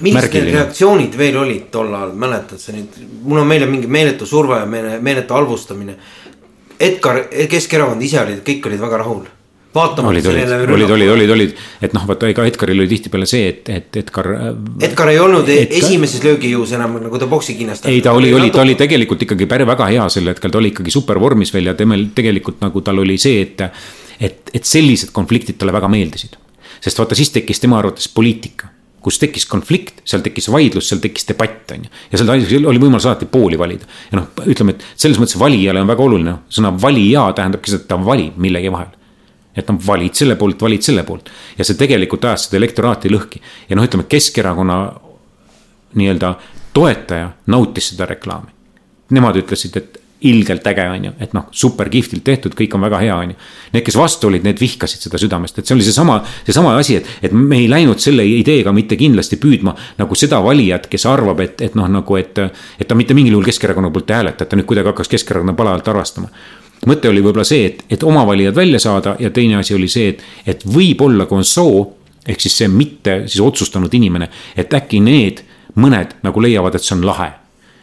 millised 0.02 0.34
need 0.34 0.52
reaktsioonid 0.52 1.14
veel 1.16 1.38
olid 1.40 1.70
tol 1.72 1.94
ajal, 1.94 2.12
mäletad 2.18 2.60
sa 2.60 2.74
nüüd, 2.74 2.98
mul 3.22 3.40
on 3.40 3.48
meelde 3.48 3.70
mingi 3.70 3.88
meeletu 3.88 4.26
surve 4.28 4.58
meeletu 4.68 5.38
halvustamine. 5.38 5.96
Edgar, 6.76 7.22
Keskerakond 7.48 8.02
ise 8.04 8.20
olid, 8.20 8.42
kõik 8.44 8.66
olid 8.68 8.82
väga 8.82 8.98
rahul. 9.00 9.24
Vaatamata 9.76 10.22
sellele 10.24 10.58
olid, 10.74 10.92
olid, 10.96 11.10
olid, 11.14 11.32
olid, 11.36 11.54
et 11.84 11.96
noh, 11.96 12.06
vaata 12.08 12.30
ega 12.32 12.46
Edgaril 12.48 12.82
oli 12.82 12.90
tihtipeale 12.90 13.28
see, 13.30 13.50
et, 13.52 13.70
et 13.72 14.00
Edgar. 14.02 14.30
Edgar 14.88 15.12
ei 15.12 15.20
olnud 15.22 15.50
Edgar- 15.52 15.80
esimeses 15.82 16.24
löögijõus 16.24 16.72
enam 16.76 16.98
nagu 17.02 17.20
ta 17.22 17.28
poksikinnast. 17.30 17.88
ei, 17.92 18.00
ta 18.04 18.16
oli, 18.16 18.32
oli, 18.34 18.50
ta 18.54 18.64
oli 18.64 18.76
tegelikult 18.78 19.26
ikkagi 19.28 19.48
päris 19.50 19.68
väga 19.68 19.90
hea 19.92 20.08
sel 20.12 20.32
hetkel, 20.32 20.52
ta 20.52 20.62
oli 20.62 20.72
ikkagi 20.74 20.94
supervormis 20.94 21.52
veel 21.54 21.72
ja 21.72 21.76
temal 21.78 22.08
tegelikult 22.16 22.64
nagu 22.64 22.84
tal 22.86 23.04
oli 23.04 23.18
see, 23.20 23.44
et. 23.46 23.68
et, 24.20 24.50
et 24.56 24.64
sellised 24.64 25.12
konfliktid 25.16 25.60
talle 25.60 25.76
väga 25.76 25.90
meeldisid. 25.92 26.40
sest 26.80 26.98
vaata, 26.98 27.18
siis 27.18 27.30
tekkis 27.34 27.60
tema 27.60 27.78
arvates 27.80 28.08
poliitika 28.08 28.72
kus 29.06 29.20
tekkis 29.22 29.46
konflikt, 29.46 30.00
seal 30.08 30.22
tekkis 30.24 30.48
vaidlus, 30.50 30.88
seal 30.90 30.98
tekkis 31.02 31.28
debatt, 31.28 31.70
on 31.76 31.84
ju. 31.86 31.92
ja 32.10 32.18
seal 32.18 32.66
oli 32.66 32.80
võimalus 32.82 33.06
alati 33.06 33.28
pooli 33.30 33.58
valida. 33.58 33.86
ja 34.10 34.18
noh, 34.18 34.32
ütleme, 34.50 34.74
et 34.74 34.86
selles 34.98 35.20
mõttes 35.22 35.38
valijale 35.38 35.82
on 35.84 35.92
väga 35.92 36.02
oluline, 36.02 36.34
sõna 36.50 36.72
valija 36.82 37.28
tähendabki 37.38 37.70
seda, 37.70 37.84
et 37.84 37.90
ta 37.92 38.00
valib 38.02 38.40
millegi 38.42 38.72
vahel. 38.74 38.90
Et 39.56 39.68
noh, 39.72 39.80
valid 39.86 40.14
selle 40.14 40.36
poolt, 40.36 40.60
valid 40.62 40.84
selle 40.84 41.04
poolt 41.08 41.30
ja 41.58 41.64
see 41.64 41.78
tegelikult 41.78 42.24
ajas 42.28 42.48
seda 42.48 42.60
elektoraati 42.60 43.12
lõhki. 43.12 43.42
ja 43.68 43.76
noh, 43.76 43.86
ütleme 43.86 44.08
Keskerakonna 44.08 44.80
nii-öelda 45.96 46.34
toetaja 46.76 47.30
nautis 47.46 47.92
seda 47.92 48.06
reklaami. 48.06 48.52
Nemad 49.16 49.38
ütlesid, 49.40 49.76
et 49.78 50.00
ilgelt 50.20 50.66
äge, 50.66 50.84
on 50.88 51.04
ju, 51.04 51.12
et 51.20 51.34
noh, 51.36 51.44
super 51.52 51.88
kihvtilt 51.92 52.24
tehtud, 52.24 52.54
kõik 52.56 52.74
on 52.74 52.84
väga 52.86 53.00
hea, 53.02 53.16
on 53.16 53.32
ju. 53.34 53.36
Need, 53.74 53.84
kes 53.84 53.98
vastu 54.00 54.30
olid, 54.30 54.46
need 54.46 54.60
vihkasid 54.60 55.04
seda 55.04 55.20
südamest, 55.20 55.60
et 55.60 55.68
see 55.68 55.76
oli 55.76 55.84
seesama, 55.84 56.18
seesama 56.46 56.72
asi, 56.80 56.96
et, 57.00 57.10
et 57.28 57.34
me 57.36 57.60
ei 57.60 57.68
läinud 57.70 58.00
selle 58.02 58.24
ideega 58.26 58.72
mitte 58.76 58.96
kindlasti 58.96 59.36
püüdma 59.42 59.76
nagu 60.00 60.18
seda 60.18 60.40
valijat, 60.44 60.88
kes 60.92 61.04
arvab, 61.10 61.42
et, 61.44 61.60
et 61.68 61.76
noh, 61.78 61.88
nagu, 61.98 62.16
et. 62.20 62.40
et 62.80 62.88
ta 62.88 62.96
mitte 62.96 63.14
mingil 63.16 63.36
juhul 63.36 63.46
Keskerakonna 63.46 63.92
poolt 63.92 64.10
ei 64.10 64.20
hääleta, 64.20 64.44
et 64.44 64.52
ta 64.52 64.58
nüüd 64.58 64.68
kuidagi 64.68 64.92
hakkas 64.92 65.12
Keskerakonna 65.12 65.56
palavalt 65.58 65.92
arvestama. 65.92 66.32
Mõte 66.86 67.08
oli 67.08 67.22
võib-olla 67.24 67.46
see, 67.48 67.66
et, 67.70 67.84
et 67.90 68.02
oma 68.02 68.26
valijad 68.26 68.54
välja 68.54 68.80
saada 68.82 69.16
ja 69.18 69.30
teine 69.30 69.56
asi 69.60 69.74
oli 69.74 69.88
see, 69.88 70.12
et, 70.12 70.22
et 70.46 70.66
võib-olla 70.68 71.26
kui 71.26 71.40
on 71.40 71.44
soo. 71.44 71.92
ehk 72.26 72.40
siis 72.42 72.56
see 72.58 72.68
mitte 72.68 73.20
siis 73.26 73.40
otsustanud 73.40 73.92
inimene, 73.94 74.28
et 74.56 74.74
äkki 74.74 75.00
need 75.00 75.44
mõned 75.78 76.16
nagu 76.26 76.40
leiavad, 76.42 76.74
et 76.74 76.82
see 76.82 76.96
on 76.96 77.04
lahe 77.06 77.30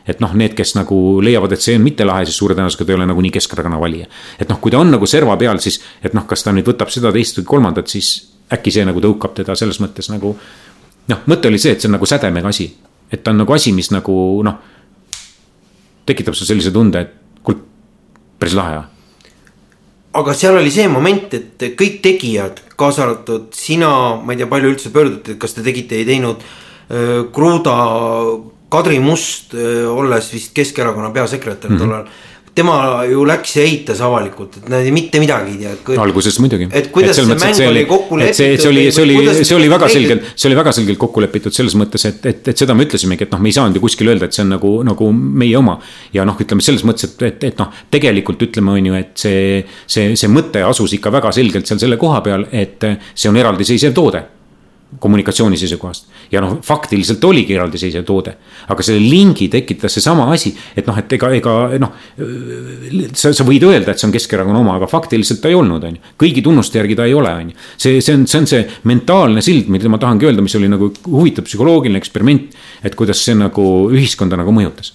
et 0.07 0.19
noh, 0.19 0.33
need, 0.35 0.51
kes 0.55 0.75
nagu 0.75 0.97
leiavad, 1.23 1.53
et 1.55 1.63
see 1.63 1.77
on 1.77 1.83
mitte 1.83 2.03
lahe, 2.03 2.25
siis 2.27 2.35
suure 2.35 2.55
tõenäosusega 2.57 2.85
ta 2.85 2.91
ei 2.91 2.97
ole 2.97 3.07
nagunii 3.07 3.31
Keskerakonna 3.31 3.79
valija. 3.79 4.07
et 4.39 4.49
noh, 4.49 4.59
kui 4.59 4.71
ta 4.71 4.81
on 4.83 4.91
nagu 4.91 5.07
serva 5.07 5.37
peal, 5.39 5.61
siis, 5.63 5.79
et 6.03 6.13
noh, 6.13 6.25
kas 6.27 6.43
ta 6.43 6.51
nüüd 6.51 6.67
võtab 6.67 6.91
seda, 6.91 7.11
teist 7.15 7.39
või 7.39 7.47
kolmandat, 7.53 7.87
siis 7.87 8.11
äkki 8.51 8.73
see 8.73 8.85
nagu 8.85 8.99
tõukab 9.03 9.35
teda 9.37 9.55
selles 9.55 9.79
mõttes 9.79 10.11
nagu. 10.11 10.35
noh, 11.07 11.23
mõte 11.27 11.47
oli 11.47 11.59
see, 11.59 11.71
et 11.71 11.81
see 11.81 11.87
on 11.87 11.95
nagu 11.97 12.07
sädemega 12.09 12.51
asi, 12.51 12.67
et 13.11 13.23
ta 13.23 13.31
on 13.31 13.43
nagu 13.43 13.55
asi, 13.55 13.71
mis 13.71 13.91
nagu 13.95 14.15
noh. 14.43 14.59
tekitab 16.05 16.35
sul 16.35 16.47
sellise 16.47 16.71
tunde, 16.71 16.99
et 16.99 17.22
päris 18.43 18.59
lahe 18.59 18.83
aga 20.13 20.33
seal 20.37 20.57
oli 20.59 20.71
see 20.73 20.89
moment, 20.91 21.31
et 21.33 21.63
kõik 21.79 22.01
tegijad, 22.05 22.59
kaasa 22.77 23.07
arvatud 23.07 23.47
sina, 23.57 23.89
ma 24.21 24.35
ei 24.35 24.41
tea, 24.41 24.49
palju 24.51 24.73
üldse 24.73 24.91
pöörduti, 24.93 25.33
et 25.33 25.41
kas 25.41 25.55
te 25.57 25.63
tegite, 25.65 25.97
ei 25.97 26.05
teinud. 26.05 26.43
Kruda, 27.33 27.77
Kadri 28.73 28.99
Must, 29.01 29.55
olles 29.89 30.29
vist 30.33 30.53
Keskerakonna 30.53 31.09
peasekretär 31.15 31.71
mm 31.71 31.77
-hmm. 31.77 31.81
tollal. 31.81 32.07
Tema 32.55 33.03
ju 33.09 33.23
läks 33.25 33.55
ja 33.57 33.63
eitas 33.65 34.01
avalikult, 34.05 34.59
et 34.59 34.67
nad 34.69 34.85
ei 34.85 34.91
mitte 34.93 35.19
midagi 35.21 35.55
ei 35.55 35.77
tea. 35.85 35.97
alguses 36.01 36.37
muidugi. 36.43 36.67
et 36.71 36.91
kuidas 36.93 37.17
see 37.17 37.25
mäng 37.29 37.55
see 37.57 37.69
oli 37.69 37.85
kokku 37.89 38.19
lepitud. 38.19 38.37
see, 38.37 38.57
see 38.61 38.69
oli, 38.69 38.83
see 38.93 39.05
oli, 39.07 39.15
see 39.39 39.57
oli 39.57 39.69
väga 39.71 39.89
selgelt, 39.89 40.27
see 40.35 40.49
oli 40.51 40.59
väga 40.59 40.73
selgelt 40.77 41.01
kokku 41.01 41.23
lepitud 41.23 41.55
selles 41.55 41.73
mõttes, 41.79 42.05
et, 42.09 42.21
et, 42.29 42.51
et 42.53 42.63
seda 42.63 42.75
me 42.77 42.85
ütlesimegi, 42.85 43.25
et 43.25 43.33
noh, 43.33 43.41
me 43.41 43.49
ei 43.49 43.57
saanud 43.57 43.79
ju 43.79 43.83
kuskil 43.83 44.13
öelda, 44.13 44.29
et 44.29 44.37
see 44.37 44.45
on 44.45 44.53
nagu, 44.53 44.75
nagu 44.85 45.09
meie 45.13 45.57
oma. 45.57 45.79
ja 46.13 46.27
noh, 46.29 46.37
ütleme 46.45 46.65
selles 46.65 46.85
mõttes, 46.85 47.09
et, 47.09 47.25
et, 47.31 47.49
et 47.49 47.63
noh, 47.63 47.73
tegelikult 47.93 48.45
ütleme, 48.45 48.77
on 48.77 48.91
ju, 48.91 48.99
et 49.01 49.25
see, 49.25 49.63
see, 49.87 50.13
see 50.19 50.29
mõte 50.31 50.61
asus 50.67 50.93
ikka 50.99 51.13
väga 51.13 51.33
selgelt 51.33 51.69
seal 51.69 51.81
selle 51.81 51.97
koha 52.01 52.21
peal, 52.25 52.45
et 52.53 52.85
see 53.13 53.33
on 53.33 53.41
eraldiseisev 53.41 53.97
toode 53.97 54.21
kommunikatsiooni 54.99 55.57
seisukohast. 55.57 56.07
ja 56.31 56.41
noh, 56.41 56.57
faktiliselt 56.63 57.23
oligi 57.23 57.55
eraldiseisev 57.55 58.03
toode. 58.07 58.35
aga 58.69 58.83
selle 58.83 59.03
lingi 59.03 59.47
tekitas 59.53 59.93
seesama 59.97 60.29
asi, 60.33 60.53
et 60.77 60.87
noh, 60.87 60.97
et 60.97 61.13
ega, 61.17 61.29
ega 61.37 61.55
noh. 61.81 61.93
sa, 63.13 63.33
sa 63.33 63.47
võid 63.47 63.67
öelda, 63.67 63.91
et 63.91 63.99
see 63.99 64.09
on 64.09 64.15
Keskerakonna 64.15 64.63
oma, 64.63 64.77
aga 64.79 64.89
faktiliselt 64.91 65.41
ta 65.43 65.51
ei 65.51 65.59
olnud, 65.59 65.83
on 65.83 65.99
ju. 65.99 66.15
kõigi 66.25 66.43
tunnuste 66.45 66.81
järgi 66.81 66.97
ta 66.99 67.07
ei 67.09 67.15
ole, 67.17 67.35
on 67.43 67.53
ju. 67.53 67.61
see, 67.77 68.01
see 68.01 68.17
on, 68.17 68.27
see 68.29 68.43
on 68.43 68.49
see 68.55 68.65
mentaalne 68.89 69.45
sild, 69.45 69.71
mida 69.73 69.91
ma 69.91 70.01
tahangi 70.01 70.29
öelda, 70.29 70.45
mis 70.45 70.57
oli 70.59 70.71
nagu 70.71 70.91
huvitav 71.09 71.47
psühholoogiline 71.49 72.01
eksperiment. 72.01 72.59
et 72.83 72.95
kuidas 72.99 73.23
see 73.25 73.37
nagu 73.37 73.69
ühiskonda 73.93 74.39
nagu 74.39 74.55
mõjutas 74.55 74.93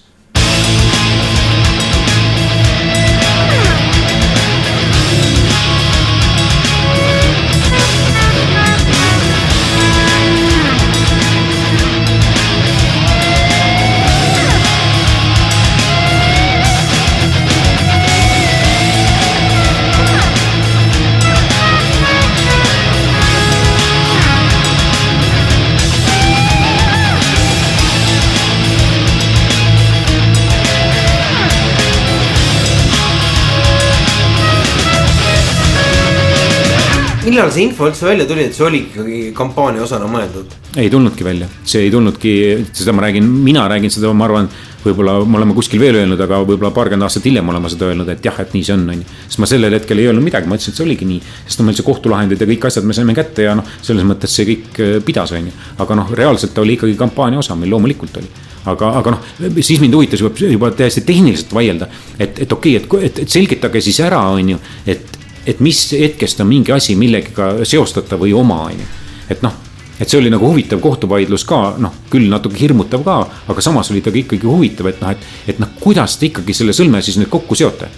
millal 37.29 37.51
see 37.53 37.67
info 37.67 37.87
üldse 37.89 38.07
välja 38.07 38.25
tuli, 38.29 38.47
et 38.49 38.55
see 38.55 38.65
oli 38.65 38.81
ikkagi 38.87 39.19
kampaania 39.37 39.83
osana 39.85 40.09
mõeldud? 40.09 40.55
ei 40.79 40.89
tulnudki 40.91 41.25
välja, 41.25 41.47
see 41.67 41.85
ei 41.87 41.93
tulnudki, 41.93 42.33
seda 42.77 42.93
ma 42.93 43.05
räägin, 43.05 43.29
mina 43.45 43.63
räägin 43.69 43.93
seda, 43.93 44.11
ma 44.13 44.27
arvan. 44.27 44.49
võib-olla 44.79 45.17
me 45.27 45.35
oleme 45.35 45.53
kuskil 45.57 45.81
veel 45.81 45.97
öelnud, 45.99 46.21
aga 46.23 46.37
võib-olla 46.47 46.69
paarkümmend 46.71 47.03
aastat 47.03 47.25
hiljem 47.27 47.49
oleme 47.51 47.67
seda 47.69 47.89
öelnud, 47.89 48.07
et 48.13 48.23
jah, 48.23 48.37
et 48.39 48.53
nii 48.55 48.63
see 48.63 48.75
on, 48.77 48.85
on 48.93 49.01
ju. 49.01 49.07
sest 49.27 49.41
ma 49.43 49.49
sellel 49.51 49.75
hetkel 49.75 49.99
ei 49.99 50.07
öelnud 50.07 50.23
midagi, 50.23 50.47
ma 50.47 50.55
ütlesin, 50.55 50.71
et 50.71 50.79
see 50.79 50.85
oligi 50.85 51.07
nii. 51.09 51.19
sest 51.45 51.59
no 51.59 51.67
meil 51.67 51.75
see 51.75 51.87
kohtulahendid 51.87 52.39
ja 52.39 52.47
kõik 52.47 52.69
asjad 52.69 52.87
me 52.87 52.95
saime 52.95 53.15
kätte 53.17 53.49
ja 53.49 53.57
noh, 53.59 53.67
selles 53.81 54.07
mõttes 54.07 54.31
see 54.31 54.47
kõik 54.47 54.79
äh, 54.79 54.93
pidas, 55.03 55.35
on 55.35 55.51
ju. 55.51 55.57
aga 55.83 55.99
noh, 55.99 56.13
reaalselt 56.21 56.55
ta 56.55 56.63
oli 56.63 56.77
ikkagi 56.79 56.95
kampaania 56.99 57.43
osa, 57.43 57.59
meil 57.59 57.75
loomulikult 57.75 58.21
oli 58.23 58.31
aga, 58.69 58.93
aga 59.01 59.15
noh, 59.15 59.29
siis 59.59 59.79
mind 59.83 59.95
huvitas 59.99 60.23
juba, 60.23 60.47
juba 60.47 60.71
täiesti 60.75 61.03
tehniliselt 61.07 61.53
vaielda, 61.55 61.89
et, 62.17 62.43
et 62.45 62.51
okei 62.51 62.77
okay,, 62.79 63.07
et, 63.09 63.23
et 63.25 63.31
selgitage 63.31 63.81
siis 63.83 63.99
ära, 64.05 64.21
on 64.35 64.55
ju, 64.55 64.59
et 64.87 65.18
et 65.49 65.63
mis 65.63 65.79
hetkest 65.97 66.43
on 66.43 66.49
mingi 66.49 66.73
asi 66.75 66.95
millegagi 66.99 67.65
seostatav 67.67 68.21
või 68.21 68.35
oma, 68.37 68.61
on 68.69 68.77
ju. 68.77 68.87
et 69.33 69.41
noh, 69.45 69.55
et 69.99 70.07
see 70.07 70.19
oli 70.19 70.31
nagu 70.31 70.47
huvitav 70.47 70.79
kohtuvaidlus 70.83 71.43
ka, 71.47 71.59
noh, 71.81 71.95
küll 72.11 72.29
natuke 72.31 72.59
hirmutav 72.61 73.03
ka, 73.05 73.17
aga 73.51 73.63
samas 73.63 73.91
oli 73.91 74.03
ta 74.05 74.13
ka 74.13 74.21
ikkagi 74.21 74.47
huvitav, 74.47 74.91
et 74.91 75.01
noh, 75.03 75.11
et, 75.11 75.27
et 75.53 75.59
noh, 75.61 75.73
kuidas 75.81 76.17
te 76.19 76.29
ikkagi 76.29 76.55
selle 76.55 76.75
sõlme 76.75 77.01
siis 77.05 77.19
nüüd 77.19 77.31
kokku 77.33 77.57
seote. 77.57 77.89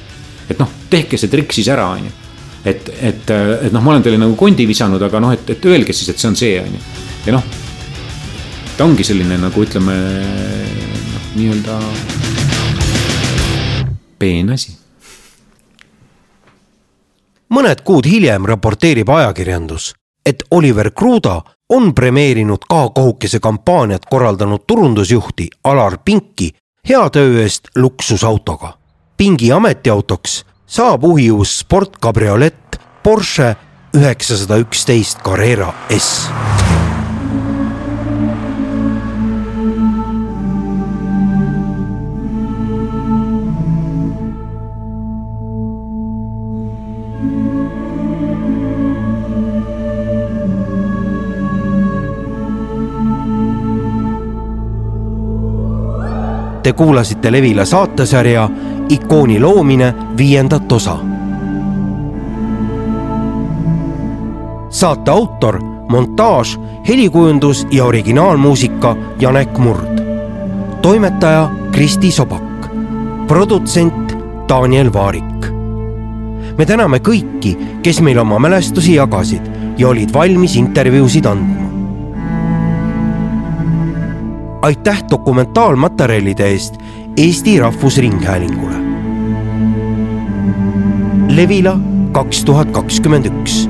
et 0.50 0.60
noh, 0.60 0.68
tehke 0.92 1.18
see 1.20 1.32
trikk 1.32 1.54
siis 1.56 1.70
ära, 1.72 1.88
on 1.96 2.08
ju. 2.08 2.14
et, 2.66 2.90
et, 3.12 3.34
et 3.68 3.72
noh, 3.72 3.84
ma 3.84 3.96
olen 3.96 4.04
teile 4.06 4.20
nagu 4.22 4.36
kondi 4.40 4.68
visanud, 4.68 5.02
aga 5.02 5.22
noh, 5.24 5.36
et, 5.36 5.50
et 5.56 5.66
öelge 5.70 5.94
siis, 5.94 6.10
et 6.10 6.20
see 6.20 6.32
on 6.32 6.40
see, 6.40 6.58
on 6.62 6.78
ju. 6.78 6.84
ja 7.28 7.38
noh, 7.38 7.50
ta 8.78 8.88
ongi 8.88 9.06
selline 9.06 9.38
nagu 9.42 9.66
ütleme 9.68 9.98
noh, 11.14 11.32
nii-öelda 11.38 11.80
peen 14.22 14.54
asi 14.54 14.81
mõned 17.52 17.84
kuud 17.84 18.08
hiljem 18.08 18.46
raporteerib 18.48 19.10
ajakirjandus, 19.10 19.94
et 20.26 20.44
Oliver 20.52 20.92
Kruda 20.92 21.42
on 21.70 21.94
premeerinud 21.96 22.66
K-kohukese 22.70 23.40
kampaaniat 23.40 24.06
korraldanud 24.10 24.64
turundusjuhti 24.68 25.50
Alar 25.64 25.98
Pinki 26.06 26.52
hea 26.90 27.10
töö 27.10 27.42
eest 27.44 27.68
luksusautoga. 27.76 28.78
Pingi 29.18 29.52
ametiautoks 29.52 30.46
saab 30.66 31.04
uhiuus 31.04 31.60
sportkabriolett 31.60 32.80
Porsche 33.04 33.56
üheksasada 33.96 34.58
üksteist 34.62 35.22
Carrera 35.24 35.74
S 35.98 36.30
Te 56.64 56.74
kuulasite 56.74 57.32
Levila 57.32 57.66
saatesarja 57.66 58.50
Ikooni 58.90 59.40
loomine 59.40 59.94
viiendat 60.18 60.72
osa. 60.72 60.98
saate 64.72 65.12
autor, 65.12 65.60
montaaž, 65.90 66.60
helikujundus 66.88 67.68
ja 67.72 67.86
originaalmuusika 67.86 68.96
Janek 69.20 69.58
Murd. 69.58 70.02
toimetaja 70.82 71.50
Kristi 71.72 72.12
Sobak, 72.12 72.68
produtsent 73.28 74.18
Daniel 74.50 74.94
Vaarik. 74.94 75.52
me 76.58 76.66
täname 76.66 76.98
kõiki, 76.98 77.58
kes 77.82 78.02
meil 78.02 78.20
oma 78.20 78.40
mälestusi 78.40 78.96
jagasid 78.96 79.52
ja 79.78 79.88
olid 79.88 80.14
valmis 80.14 80.56
intervjuusid 80.56 81.26
andma 81.26 81.71
aitäh 84.62 85.04
dokumentaalmaterjalide 85.10 86.48
eest 86.48 86.78
Eesti 87.18 87.60
Rahvusringhäälingule. 87.60 88.76
Levila 91.28 91.80
kaks 92.12 92.46
tuhat 92.46 92.72
kakskümmend 92.72 93.26
üks 93.26 93.70